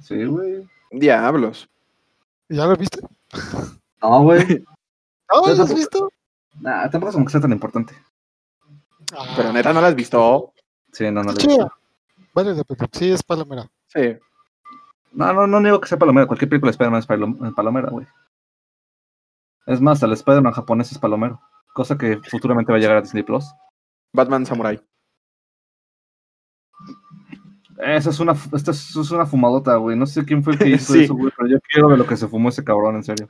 [0.00, 0.66] Sí, güey.
[0.90, 1.68] Diablos.
[2.48, 3.00] ¿Ya lo viste?
[4.02, 4.40] No, güey.
[5.30, 6.10] ¿No lo has visto?
[6.60, 7.94] Nah, tampoco es como que sea tan importante.
[9.36, 10.52] Pero neta, ¿no la has visto?
[10.92, 11.30] Sí, no, no.
[11.30, 11.72] Ah, le- chida.
[12.36, 12.86] Vale la pena.
[12.92, 13.66] Sí, es palomera.
[13.88, 14.16] Sí.
[15.12, 16.26] No, no, no niego que sea palomera.
[16.26, 18.06] Cualquier película de Spider-Man es palom- palomera, güey.
[19.66, 21.40] Es más, el Spider-Man japonés es palomero.
[21.74, 23.46] Cosa que futuramente va a llegar a Disney Plus.
[24.12, 24.80] Batman Samurai.
[27.78, 29.96] Esa es una, esta es, es una fumadota, güey.
[29.96, 31.04] No sé quién fue el que hizo Sí.
[31.04, 33.26] eso, güey, pero yo quiero de lo que se fumó ese cabrón, en serio.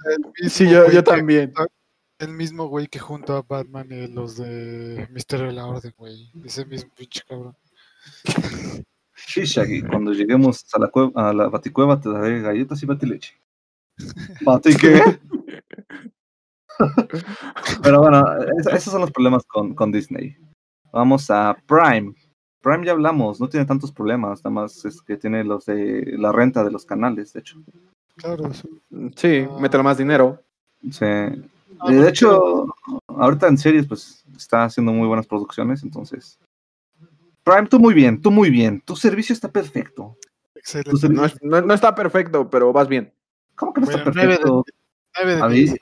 [0.49, 1.53] Sí, yo, yo que- también.
[2.19, 6.31] El mismo güey que junto a Batman y los de Misterio de la Orden, güey.
[6.45, 7.57] Ese mismo pinche cabrón.
[9.17, 13.35] Sí, Shaggy, cuando lleguemos a la, cue- a la baticueva te daré galletas y batileche.
[14.43, 15.01] ¿Bati qué?
[17.83, 18.25] Pero bueno,
[18.59, 20.37] es- esos son los problemas con, con Disney.
[20.93, 22.15] Vamos a Prime.
[22.63, 26.33] Prime ya hablamos, no tiene tantos problemas, nada más es que tiene los de la
[26.33, 27.59] renta de los canales, de hecho.
[28.17, 28.69] Claro, sí.
[29.17, 30.43] Sí, métele más dinero.
[30.91, 31.05] Sí.
[31.05, 32.67] Ah, Y de porque- hecho,
[33.09, 36.39] ahorita en series, pues está haciendo muy buenas producciones, entonces.
[37.47, 38.81] Prime, tú muy bien, tú muy bien.
[38.85, 40.19] Tu servicio está perfecto.
[40.57, 41.09] Excelente.
[41.11, 43.15] No, es- no- no está perfecto, pero vas bien.
[43.55, 44.65] ¿Cómo que no está Bueno, perfecto?
[45.17, 45.77] Nueve de A mí, diez.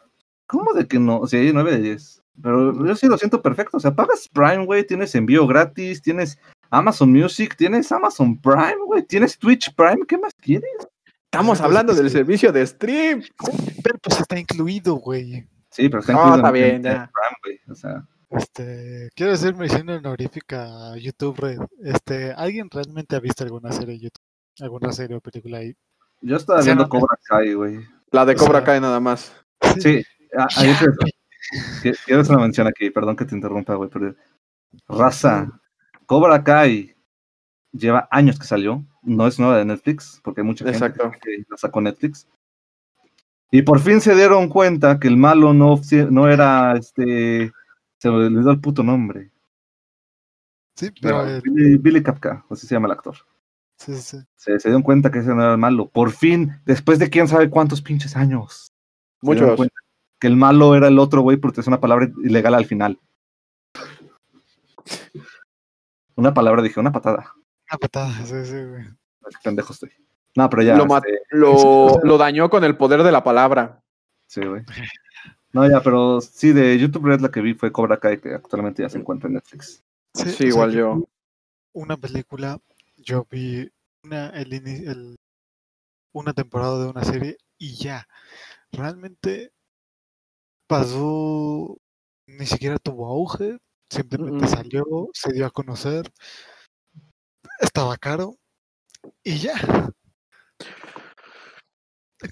[0.46, 1.26] ¿cómo de que no?
[1.26, 2.22] Sí, 9 de 10.
[2.42, 3.78] Pero yo sí lo siento perfecto.
[3.78, 6.38] O sea, pagas Prime, güey, tienes envío gratis, tienes
[6.70, 10.68] Amazon Music, tienes Amazon Prime, güey, tienes Twitch Prime, ¿qué más quieres?
[11.24, 12.16] Estamos hablando del sí.
[12.18, 13.22] servicio de stream.
[13.82, 15.46] Pero pues está incluido, güey.
[15.70, 17.10] Sí, pero está No, incluido está en- bien, en ya.
[17.12, 17.60] Prime, güey.
[17.70, 18.06] O sea,
[18.36, 21.58] Este, quiero hacer mención honorífica a YouTube Red.
[21.82, 24.22] Este, ¿alguien realmente ha visto alguna serie de YouTube?
[24.60, 25.74] ¿Alguna serie o película ahí?
[26.20, 27.80] yo estaba viendo no- Cobra Kai, güey.
[28.10, 29.32] La de Cobra sea- Kai nada más.
[29.80, 30.02] Sí,
[30.56, 30.72] ahí
[31.82, 34.14] te- quiero hacer una mención aquí, perdón que te interrumpa, güey, pero
[34.88, 35.50] raza,
[36.06, 36.94] Cobra Kai
[37.72, 41.10] lleva años que salió, no es nueva de Netflix, porque hay mucha gente Exacto.
[41.22, 42.26] que la sacó Netflix.
[43.50, 45.80] Y por fin se dieron cuenta que el malo no,
[46.10, 47.52] no era este.
[48.04, 49.30] Se me olvidó el puto nombre.
[50.76, 53.16] Sí, pero el- Billy, Billy Kapka, así se llama el actor.
[53.78, 54.18] sí, sí, sí.
[54.36, 55.88] Se, se dieron cuenta que ese no era el malo.
[55.88, 58.74] Por fin, después de quién sabe cuántos pinches años.
[59.22, 59.56] se dieron Muchos.
[59.56, 59.74] cuenta
[60.20, 63.00] Que el malo era el otro güey porque es una palabra ilegal al final.
[66.14, 67.32] Una palabra dije, una patada.
[67.70, 68.84] Una patada, sí, sí, güey.
[68.84, 69.92] Qué pendejo estoy.
[70.36, 70.76] No, pero ya.
[70.76, 73.82] Lo, este, lo, lo dañó con el poder de la palabra.
[74.26, 74.62] sí, güey.
[75.54, 78.82] No, ya, pero sí, de YouTube Red la que vi fue Cobra Kai, que actualmente
[78.82, 79.84] ya se encuentra en Netflix.
[80.12, 81.08] Sí, sea, igual yo.
[81.72, 82.58] Una película,
[82.96, 83.70] yo vi
[84.02, 85.16] una, el, el-
[86.12, 88.06] una temporada de una serie y ya.
[88.72, 89.52] Realmente
[90.68, 91.78] pasó,
[92.26, 93.58] ni siquiera tuvo auge,
[93.90, 94.48] simplemente Mm.
[94.48, 96.10] salió, se dio a conocer,
[97.60, 98.36] estaba caro
[99.22, 99.54] y ya.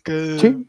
[0.02, 0.66] Que- Sí.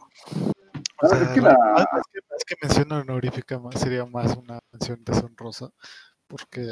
[1.04, 4.36] O Ah, es que la verdad es que, es que mención honorífica más, sería más
[4.38, 5.70] una mención deshonrosa,
[6.28, 6.66] porque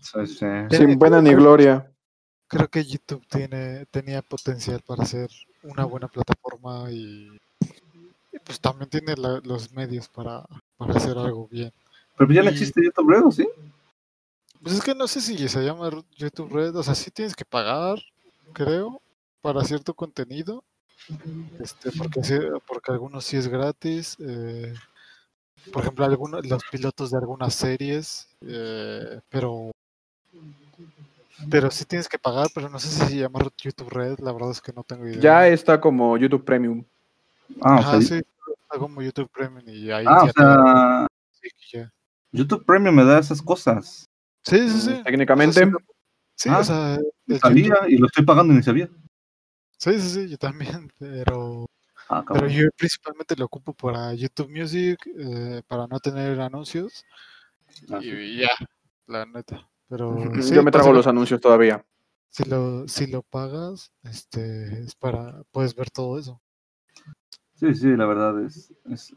[0.00, 0.46] Sí, sí.
[0.70, 1.90] Sin pena ni gloria.
[2.46, 5.28] creo que YouTube tiene, tenía potencial para ser
[5.62, 7.28] una buena plataforma y,
[8.32, 10.44] y pues también tiene la- los medios para,
[10.76, 11.72] para hacer algo bien.
[12.16, 13.48] Pero ya no existe YouTube Red, ¿o sí?
[14.62, 17.44] Pues es que no sé si se llama YouTube Red, o sea, sí tienes que
[17.44, 17.98] pagar,
[18.52, 19.02] creo,
[19.42, 20.62] para cierto contenido,
[21.58, 24.16] este, porque, sí- porque algunos sí es gratis.
[24.20, 24.72] eh,
[25.72, 29.70] por ejemplo, algunos, los pilotos de algunas series, eh, pero
[31.50, 34.50] pero sí tienes que pagar, pero no sé si se llama YouTube Red, la verdad
[34.50, 35.20] es que no tengo idea.
[35.20, 36.84] Ya está como YouTube Premium.
[37.60, 40.40] Ah, o Ajá, sea, sí, está como YouTube Premium y ahí ah, o ya te-
[40.42, 41.06] sea,
[41.40, 41.92] sí, ya.
[42.32, 44.06] YouTube Premium me da esas cosas.
[44.44, 45.02] Sí, sí, sí.
[45.04, 45.60] Técnicamente.
[45.64, 45.72] O sea,
[46.36, 46.98] sí, Ah, o sea,
[47.40, 48.88] sabía YouTube- y lo estoy pagando y ni sabía.
[49.84, 51.66] Sí, sí, sí, yo también, pero
[52.08, 57.04] Ah, Pero yo principalmente lo ocupo para YouTube Music, eh, para no tener anuncios
[57.90, 58.08] Ah, sí.
[58.08, 58.50] y ya,
[59.06, 59.68] la neta.
[59.88, 61.84] Pero sí, yo me trago los anuncios todavía.
[62.28, 66.40] Si lo, si lo pagas, este, es para, puedes ver todo eso.
[67.54, 68.72] Sí, sí, la verdad es.
[68.90, 69.12] es,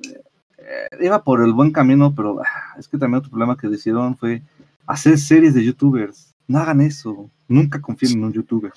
[0.58, 4.18] eh, iba por el buen camino, pero ah, es que también otro problema que decidieron
[4.18, 4.42] fue
[4.86, 6.34] hacer series de youtubers.
[6.48, 7.30] No hagan eso.
[7.48, 8.74] Nunca confíen en un youtuber.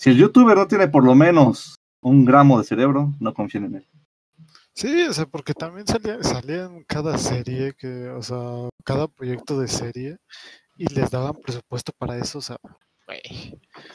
[0.00, 3.74] Si el youtuber no tiene por lo menos un gramo de cerebro, no confíen en
[3.74, 3.86] él.
[4.72, 9.68] Sí, o sea, porque también salía, salían cada serie, que, o sea, cada proyecto de
[9.68, 10.16] serie
[10.78, 12.56] y les daban presupuesto para eso, o sea,
[13.06, 13.20] güey.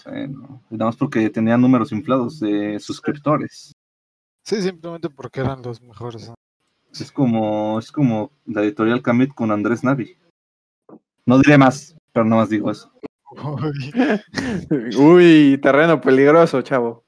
[0.03, 0.61] Sí, no.
[0.69, 3.71] Nada más porque tenían números inflados de suscriptores.
[4.43, 6.29] Sí, simplemente porque eran los mejores.
[6.29, 6.35] ¿no?
[6.91, 10.15] Es como, es como la editorial Camit con Andrés Navi.
[11.25, 12.91] No diré más, pero nada más digo eso.
[13.43, 13.91] Uy,
[14.97, 17.05] Uy, terreno peligroso, chavo.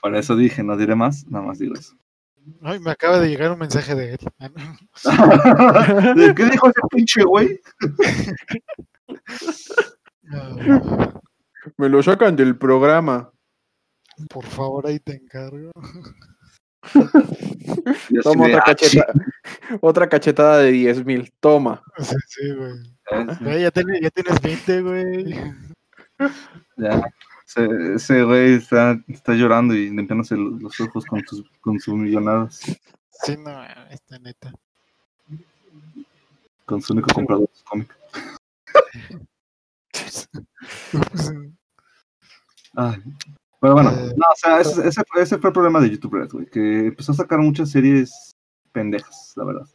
[0.00, 1.94] Por eso dije, no diré más, nada más digo eso.
[2.62, 4.18] Ay, me acaba de llegar un mensaje de él.
[4.40, 4.50] Ah,
[6.36, 7.60] ¿Qué dijo ese pinche güey?
[10.32, 11.12] Ah,
[11.76, 13.30] Me lo sacan del programa.
[14.28, 15.70] por favor, ahí te encargo.
[18.24, 19.12] Toma otra "Ah, cachetada.
[19.80, 21.32] Otra cachetada de 10 mil.
[21.38, 21.80] Toma.
[21.98, 22.72] Sí, sí, güey.
[23.08, 23.38] Chinga".
[23.40, 25.34] Güey, Ya, tienes, ya tienes 20, güey.
[26.76, 27.02] Ya.
[27.94, 32.60] Ese, güey está, está llorando y limpiándose lo- los ojos con sus, con sus millonadas.
[33.24, 34.52] Sí, no, esta neta.
[36.64, 37.96] Con su único comprador de cómic.
[42.74, 43.02] Ay.
[43.60, 46.14] Pero bueno, Eh, no, o sea, ese, ese fue, ese fue el problema de YouTube
[46.14, 48.34] Red, güey, que empezó a sacar muchas series
[48.72, 49.66] pendejas, la verdad.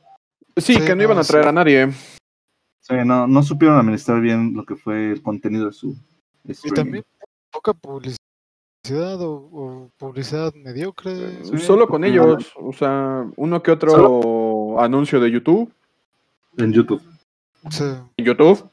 [0.58, 1.50] Sí, Sí, que no iban a traer sí.
[1.50, 1.90] a nadie.
[2.90, 5.96] No, no supieron administrar bien lo que fue el contenido de su
[6.46, 7.04] Y también
[7.52, 8.18] poca publicidad
[9.22, 11.44] o, o publicidad mediocre.
[11.44, 12.54] Sí, Solo con ellos.
[12.56, 15.72] O sea, uno que otro anuncio de YouTube.
[16.58, 17.02] En YouTube.
[17.70, 17.84] Sí,
[18.18, 18.70] En YouTube.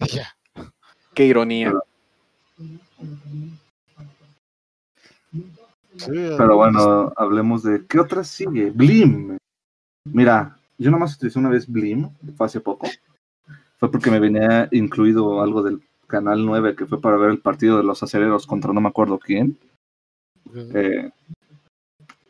[0.00, 0.34] ya.
[1.14, 1.72] Qué ironía.
[5.96, 8.70] Sí, Pero bueno, hablemos de qué otra sigue.
[8.70, 9.36] Blim.
[10.04, 12.88] Mira, yo nomás utilicé una vez Blim, fue hace poco.
[13.78, 17.78] Fue porque me venía incluido algo del canal 9 que fue para ver el partido
[17.78, 19.58] de los aceleros contra no me acuerdo quién.
[20.54, 21.10] Eh,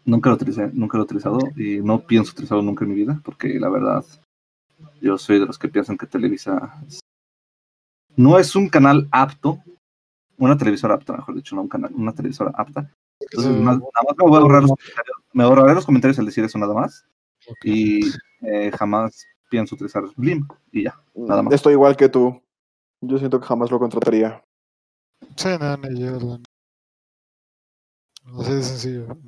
[0.04, 3.20] nunca lo utilicé, nunca lo he utilizado y no pienso utilizarlo nunca en mi vida
[3.24, 4.04] porque la verdad
[5.00, 7.00] yo soy de los que piensan que Televisa es-
[8.16, 9.58] no es un canal apto,
[10.38, 12.90] una televisora apta, mejor dicho, no un canal, una televisora apta.
[13.20, 13.58] Entonces, Sí.
[13.60, 16.44] nada nada más me voy a ahorrar los comentarios, me ahorraré los comentarios al decir
[16.44, 17.04] eso nada más
[17.64, 18.00] Y
[18.42, 20.98] eh, jamás pienso utilizar Blim y ya.
[21.14, 21.54] Nada más.
[21.54, 22.42] Estoy igual que tú.
[23.00, 24.42] Yo siento que jamás lo contrataría.
[25.36, 26.40] Sí, no, ni yo, la-
[28.40, 29.18] Así de sencillo.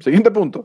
[0.00, 0.62] Siguiente punto.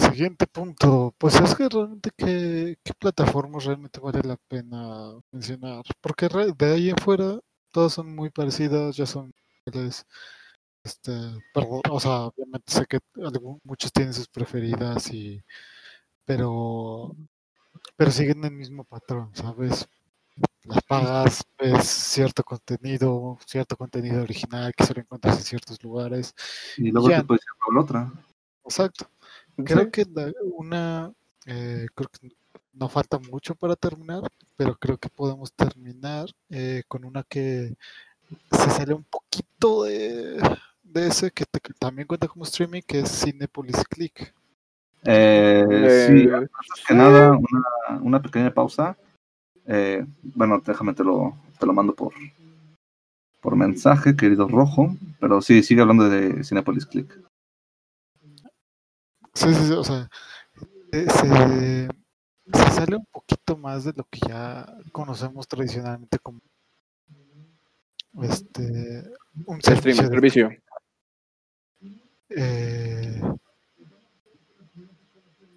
[0.00, 1.14] Siguiente punto.
[1.18, 5.82] Pues es que realmente qué, qué plataformas realmente vale la pena mencionar.
[6.00, 7.38] Porque de ahí en fuera
[7.70, 9.32] todas son muy parecidas, ya son.
[10.86, 11.10] Este,
[11.52, 13.00] pero, o sea, obviamente sé que
[13.64, 15.42] muchos tienen sus preferidas y
[16.24, 17.12] pero
[17.96, 19.88] pero siguen el mismo patrón, ¿sabes?
[20.62, 26.34] Las pagas, ves cierto contenido, cierto contenido original que solo encuentras en ciertos lugares.
[26.76, 27.20] Y luego Ya.
[27.20, 28.12] te puedes ir la otra.
[28.64, 29.10] Exacto.
[29.64, 29.90] Creo Sí.
[29.90, 31.12] que la- una,
[31.46, 32.28] eh, creo que
[32.74, 34.22] no falta mucho para terminar,
[34.56, 37.74] pero creo que podemos terminar eh, con una que
[38.52, 40.38] se sale un poquito de,
[40.92, 44.34] de ese que, te- que también cuenta como streaming, que es Cinepolis Click.
[45.04, 48.96] Eh, Eh, sí, antes que nada, una, una pequeña pausa.
[49.66, 52.12] Eh, bueno, déjame te lo, te lo mando por,
[53.40, 54.96] por mensaje, querido Rojo.
[55.20, 57.20] Pero sí, sigue hablando de Cinepolis Click.
[59.34, 60.08] Sí, sí, sí, o sea,
[60.92, 61.88] eh, se,
[62.58, 66.40] se sale un poquito más de lo que ya conocemos tradicionalmente como
[68.22, 69.04] este
[69.44, 70.50] un Streaming, servicio de servicio.
[72.30, 73.20] Eh,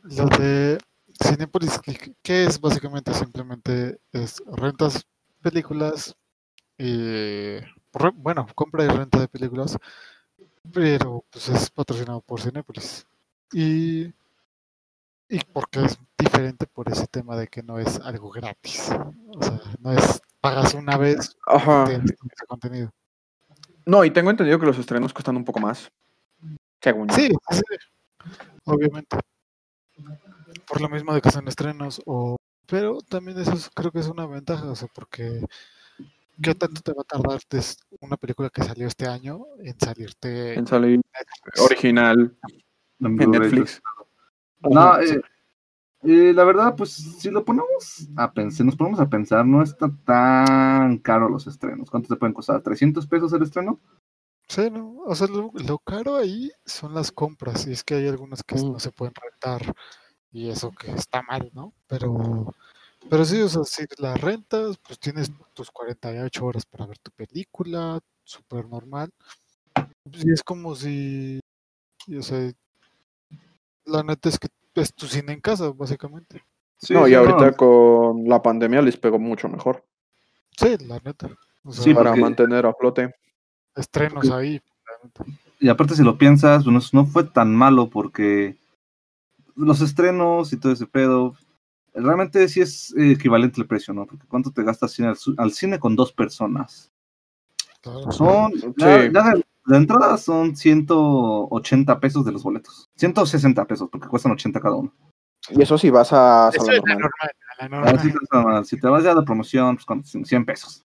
[0.03, 0.77] lo de
[1.23, 5.05] Cinepolis Click, que es básicamente simplemente es rentas
[5.41, 6.15] películas
[6.77, 7.57] y
[7.93, 9.77] re- bueno, compra y renta de películas,
[10.73, 13.05] pero pues es patrocinado por Cinepolis.
[13.51, 14.13] Y
[15.31, 18.89] y porque es diferente por ese tema de que no es algo gratis.
[19.35, 21.85] O sea, no es pagas una vez Ajá.
[22.47, 22.91] contenido.
[23.85, 25.91] No, y tengo entendido que los estrenos cuestan un poco más.
[26.81, 27.15] Según yo.
[27.15, 27.61] Sí, sí,
[28.65, 29.17] obviamente.
[30.67, 34.07] Por lo mismo de que son estrenos, o pero también eso es- creo que es
[34.07, 35.43] una ventaja, o sea, porque
[36.41, 37.39] ¿qué tanto te va a tardar
[38.01, 41.61] una película que salió este año en salirte En salir Netflix?
[41.65, 42.37] original
[42.99, 43.81] En Netflix.
[44.61, 45.21] No, eh,
[46.03, 49.89] eh, la verdad, pues si lo ponemos a pensar, nos ponemos a pensar, no está
[50.05, 51.89] tan caro los estrenos.
[51.89, 52.61] ¿Cuánto te pueden costar?
[52.61, 53.79] ¿300 pesos el estreno?
[54.49, 58.07] Sí, no, o sea, lo, lo caro ahí son las compras, y es que hay
[58.07, 58.71] algunas que Mm.
[58.73, 59.75] no se pueden rentar,
[60.31, 61.71] y eso que está mal, ¿no?
[61.87, 62.53] Pero,
[63.09, 67.11] pero sí, o sea, si la rentas, pues tienes tus 48 horas para ver tu
[67.11, 69.11] película, súper normal.
[70.11, 71.39] Y es como si,
[72.07, 72.51] y, o sea,
[73.85, 76.43] la neta es que es tu cine en casa, básicamente.
[76.77, 79.85] Sí, no, y ahorita con la pandemia les pegó mucho mejor
[80.57, 81.29] Sí, la neta.
[81.63, 83.13] O sea, Sí, para porque- mantener a flote.
[83.75, 84.61] Estrenos porque- ahí.
[85.19, 85.25] la.
[85.61, 88.57] Y aparte, si lo piensas, bueno, no fue tan malo porque
[89.55, 91.35] los estrenos y todo ese pedo,
[91.93, 94.05] realmente sí es eh, equivalente el precio, ¿no?
[94.05, 96.91] Porque ¿cuánto te gastas cine al, cine con dos personas?
[97.81, 98.09] Claro.
[98.11, 98.73] Son, Sí.
[98.77, 98.97] ya
[99.33, 102.89] de, La entrada son 180 pesos de los boletos.
[102.95, 104.91] 160 pesos, porque cuestan 80 cada uno.
[105.49, 107.11] Y eso si vas a Eso es la normal.
[107.69, 107.91] normal, la
[108.59, 108.75] Ah, sí.
[108.75, 110.85] Si te vas ya de promoción, pues con 100 pesos.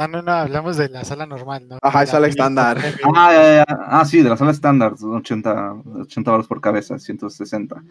[0.00, 1.78] No, no, no, hablamos de la sala normal, ¿no?
[1.82, 2.78] Ajá, sala estándar.
[3.14, 3.64] Ah, ya, ya, ya.
[3.86, 7.82] ah, sí, de la sala estándar, son 80, 80 baros por cabeza, 160.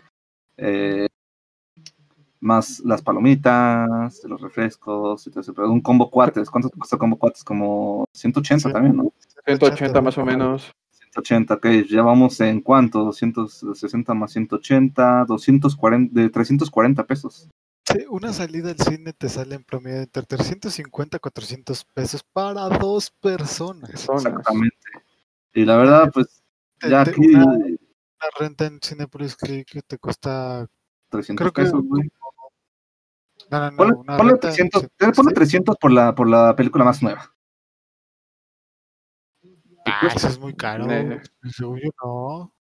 [0.58, 1.08] Eh,
[2.40, 6.50] más las palomitas, los refrescos, y todo eso, pero un combo cuates.
[6.50, 7.44] ¿Cuánto te cuesta combo cuates?
[7.44, 8.74] Como 180 Sí.
[8.74, 9.14] también, ¿no?
[9.46, 10.72] 180 más o menos.
[10.90, 17.50] 180, ok, ya vamos en cuánto, 260 más 180, 240, de 340 pesos.
[17.92, 22.70] Sí, una salida al cine te sale en promedio entre 350 y 400 pesos para
[22.70, 23.90] dos personas.
[23.90, 24.78] Exactamente.
[25.54, 26.44] Y la verdad, pues,
[26.80, 27.78] Te- ya te- aquí una, una
[28.40, 30.68] renta en Cinepolis creo que te cuesta.
[31.10, 31.62] 300 Creo que.
[31.64, 32.10] pesos, güey.
[33.50, 33.78] No, no, no.
[33.78, 35.36] Ponle, una ponle renta en 300, Cinepolis, ponle sí.
[35.36, 37.34] 300 por la, por la película más nueva.
[39.86, 40.86] Ah, eso es muy caro.
[40.92, 41.20] Eh.
[41.58, 41.74] Yo,
[42.04, 42.54] no.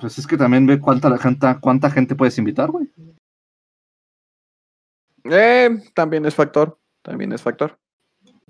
[0.00, 2.88] Pues es que también ve cuánta, la gente, cuánta gente puedes invitar, güey.
[5.30, 6.78] Eh, también es factor.
[7.02, 7.78] También es factor.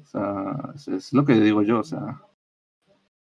[0.03, 2.21] O sea, es, es lo que digo yo, o sea.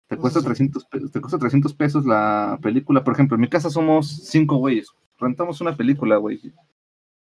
[0.07, 3.03] Te cuesta, Pues, 300 pesos, te cuesta 300 pesos la película.
[3.03, 4.89] Por ejemplo, en mi casa somos 5 güeyes.
[5.19, 6.41] Rentamos una película, güey.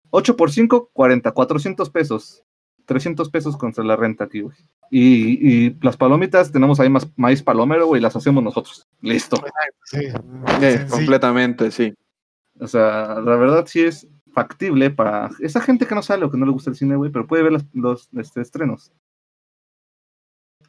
[0.10, 2.44] 8 por 5, 40, 400 pesos.
[2.86, 4.58] 300 pesos contra la renta aquí, güey.
[4.90, 8.88] Y, y las palomitas, tenemos ahí más maíz palomero, güey, las hacemos nosotros.
[9.02, 9.38] Listo.
[9.86, 10.00] Sí,
[10.62, 11.94] Eh, completamente, sí.
[12.60, 16.38] O sea, la verdad sí es factible para esa gente que no sale o que
[16.38, 18.92] no le gusta el cine, güey, pero puede ver las- los este, estrenos.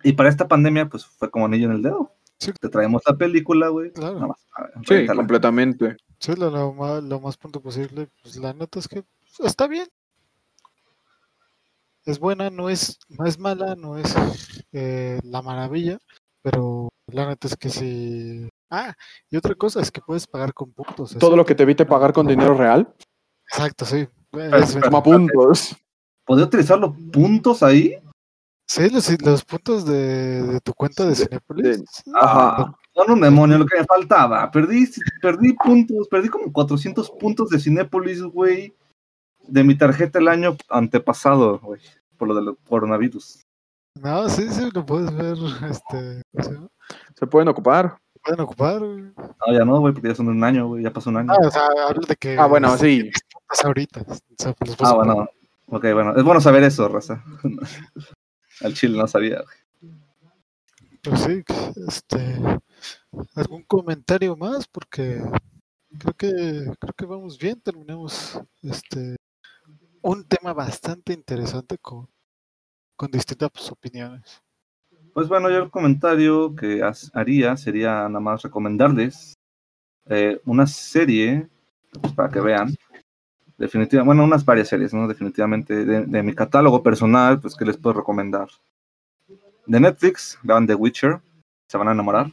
[0.03, 2.13] Y para esta pandemia, pues fue como anillo en el dedo.
[2.39, 2.53] Sí.
[2.61, 3.93] Te traemos la película, güey.
[3.93, 4.15] Claro.
[4.15, 4.47] Nada más.
[4.89, 5.97] ver, Sí, completamente.
[6.19, 8.09] Sí, lo, lo más, lo más pronto posible.
[8.23, 9.03] Pues la neta es que
[9.37, 9.87] pues, está bien.
[12.05, 14.13] Es buena, no es, no es mala, no es
[14.73, 15.99] eh, la maravilla,
[16.43, 18.49] pero la neta es que sí.
[18.71, 18.95] Ah,
[19.31, 21.17] y otra cosa es que puedes pagar con puntos.
[21.19, 22.93] Todo lo que te evite pagar con dinero real,
[23.53, 24.09] Exacto, sí.
[24.33, 25.77] Es- puntos.
[26.25, 27.97] ¿Podría utilizar los puntos ahí?
[28.67, 31.85] sí, los, los puntos de, de tu cuenta de Cinepolis.
[31.93, 32.11] sí.
[32.15, 32.75] Ajá.
[32.95, 34.51] Son un demonio lo que me faltaba.
[34.51, 34.87] Perdí,
[35.21, 38.75] perdí puntos, perdí como 400 puntos de Cinépolis, güey,
[39.49, 41.81] de mi tarjeta el año antepasado, güey,
[42.17, 43.43] por lo del coronavirus.
[44.01, 45.37] No, sí, sí, lo puedes ver.
[45.71, 46.69] Este, ¿cómo se?
[47.19, 47.99] Se pueden ocupar.
[48.23, 48.79] pueden ocupar.
[48.81, 49.03] güey.
[49.03, 51.33] No, ya no, güey, porque ya son un año, güey, ya pasó un año.
[51.33, 52.39] Ah, o sea, hablo de que.
[52.39, 53.11] Ah, bueno, sí.
[53.65, 54.05] Ahorita.
[54.81, 55.29] Ah, bueno.
[55.67, 56.17] Ok, bueno.
[56.17, 57.23] Es bueno saber eso, raza.
[58.61, 59.43] Al chile no sabía.
[61.03, 61.43] Pues sí,
[61.89, 62.39] este,
[63.35, 65.21] algún comentario más porque
[65.99, 69.17] creo que creo que vamos bien, terminamos este
[70.03, 72.09] un tema bastante interesante con,
[72.97, 74.43] con distintas opiniones.
[75.13, 76.83] Pues bueno, yo el comentario que
[77.13, 79.35] haría sería nada más recomendarles
[80.07, 81.49] eh, una serie
[82.01, 82.75] pues, para que vean.
[83.63, 85.07] Definitivamente, bueno, unas varias series, ¿no?
[85.07, 88.49] Definitivamente de, mi catálogo personal, pues que les puedo recomendar.
[89.67, 91.21] De Netflix, vean The Witcher,
[91.69, 92.33] se van a enamorar.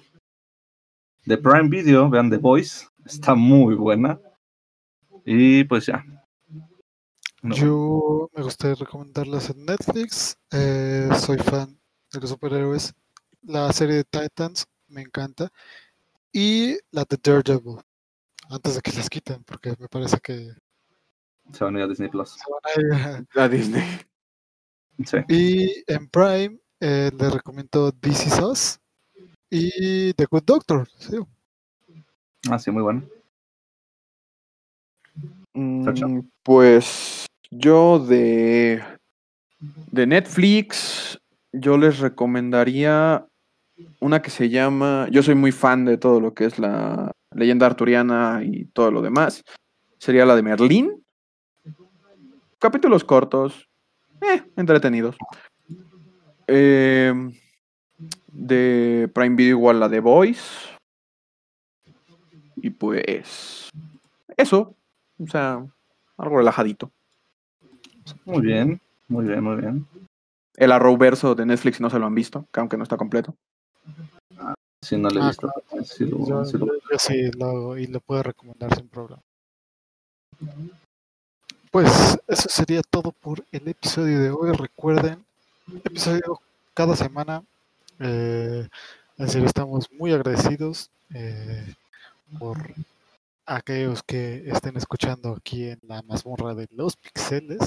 [1.25, 4.19] De Prime Video, vean The Voice, está muy buena.
[5.23, 6.03] Y pues ya.
[7.43, 10.35] Yo me gustaría recomendarlas en Netflix.
[10.49, 11.79] eh, soy fan
[12.11, 12.95] de los superhéroes.
[13.43, 15.51] La serie de Titans me encanta.
[16.33, 17.77] Y la de Daredevil.
[18.49, 20.55] Antes de que las quiten, porque me parece que
[21.51, 22.29] se van a ir a Disney Plus.
[22.31, 23.83] se van a ir La Disney.
[25.05, 25.17] Sí.
[25.29, 28.79] Y en Prime eh, les recomiendo This Is Us
[29.49, 30.87] y The Good Doctor.
[30.97, 31.17] sí.
[32.49, 33.03] Ah, sí, muy bueno.
[35.53, 38.81] Mm, Pues yo de,
[39.91, 41.19] de Netflix,
[41.51, 43.25] yo les recomendaría
[43.99, 47.65] una que se llama, yo soy muy fan de todo lo que es la leyenda
[47.65, 49.43] arturiana y todo lo demás,
[49.97, 51.03] sería la de Merlín.
[52.59, 53.69] Capítulos cortos,
[54.21, 55.15] eh, entretenidos.
[56.47, 57.33] Em,
[58.27, 60.43] de Prime Video igual la de Voice.
[62.57, 63.69] Y pues
[64.35, 64.75] eso,
[65.19, 65.65] o sea,
[66.17, 66.91] algo relajadito.
[68.25, 69.87] Muy bien, muy bien, muy bien.
[70.57, 73.35] El Arrowverso de Netflix no se lo han visto, que aunque no está completo.
[74.83, 75.51] Si no le he Ah, visto.
[75.85, 78.89] sí lo- Yo, sí lo- yo- yo sí lo hago y lo puedo recomendar sin
[78.89, 79.21] problema.
[81.71, 84.51] Pues eso sería todo por el episodio de hoy.
[84.53, 85.23] Recuerden,
[85.83, 86.41] episodio
[86.73, 87.43] cada semana.
[87.99, 88.67] Eh,
[89.19, 91.75] en serio, estamos muy agradecidos eh,
[92.39, 92.57] por
[93.45, 97.59] aquellos que estén escuchando aquí en la mazmorra de los pixeles.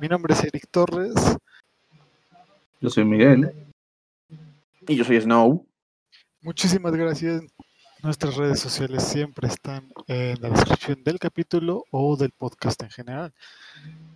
[0.00, 1.14] Mi nombre es Eric Torres.
[2.80, 3.52] Yo soy Miguel.
[4.86, 5.66] Y yo soy Snow.
[6.42, 7.42] Muchísimas gracias.
[8.06, 13.34] Nuestras redes sociales siempre están en la descripción del capítulo o del podcast en general.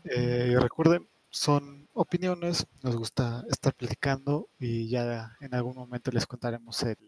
[0.04, 6.84] Eh, recuerden, son opiniones, nos gusta estar platicando y ya en algún momento les contaremos
[6.84, 6.98] el,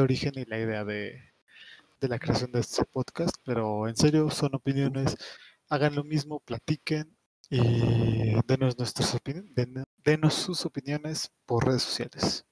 [0.00, 1.32] origen y la idea de,
[2.00, 5.16] la creación de este podcast, pero en serio son opiniones,
[5.68, 7.16] hagan lo mismo, platiquen
[7.50, 9.52] y denos, nuestras opiniones,
[10.02, 12.44] denos sus opiniones por redes sociales.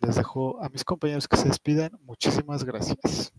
[0.00, 1.92] Les dejo a mis compañeros que se despidan.
[2.04, 3.32] Muchísimas gracias.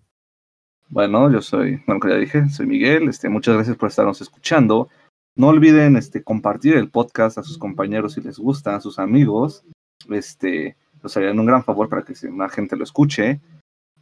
[0.90, 3.10] Bueno, yo soy, bueno, ya dije, soy Miguel.
[3.10, 4.90] Este, muchas gracias por estarnos escuchando.
[5.36, 9.64] No olviden este, compartir el podcast a sus compañeros si les gusta, a sus amigos.
[10.10, 13.40] Este, nos harían un gran favor para que más gente lo escuche.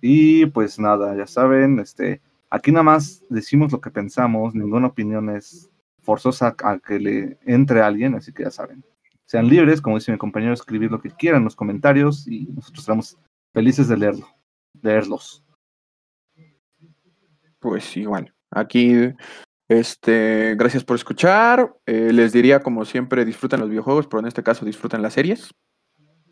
[0.02, 5.30] Y pues nada, ya saben, este, aquí nada más decimos lo que pensamos, ninguna opinión
[5.30, 5.70] es
[6.02, 8.84] forzosa a que le entre a alguien, así que ya saben.
[9.30, 12.80] Sean libres, como dice mi compañero, escribir lo que quieran en los comentarios y nosotros
[12.80, 13.18] estamos
[13.54, 14.28] felices de leerlo,
[14.82, 15.44] leerlos.
[17.60, 19.14] Pues igual, aquí,
[19.68, 21.76] este, gracias por escuchar.
[21.86, 25.52] Eh, les diría, como siempre, disfruten los videojuegos, pero en este caso disfruten las series,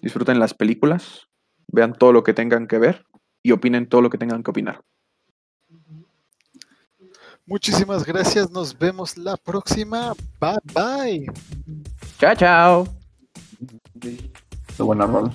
[0.02, 1.28] disfruten las películas,
[1.68, 3.06] vean todo lo que tengan que ver
[3.44, 4.82] y opinen todo lo que tengan que opinar.
[7.46, 10.14] Muchísimas gracias, nos vemos la próxima.
[10.40, 11.94] Bye bye.
[12.20, 12.88] Chao, chao.
[14.02, 15.32] Qué buena rola.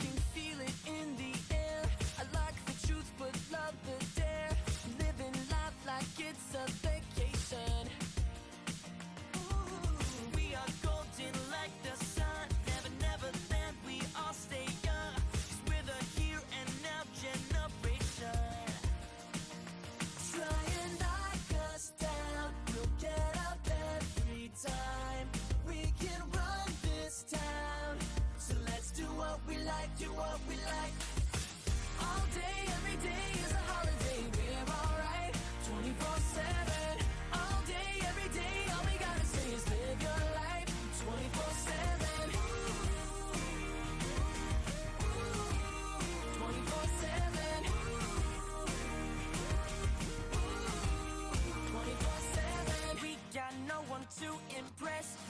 [54.85, 55.22] Rest.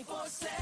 [0.00, 0.59] em você.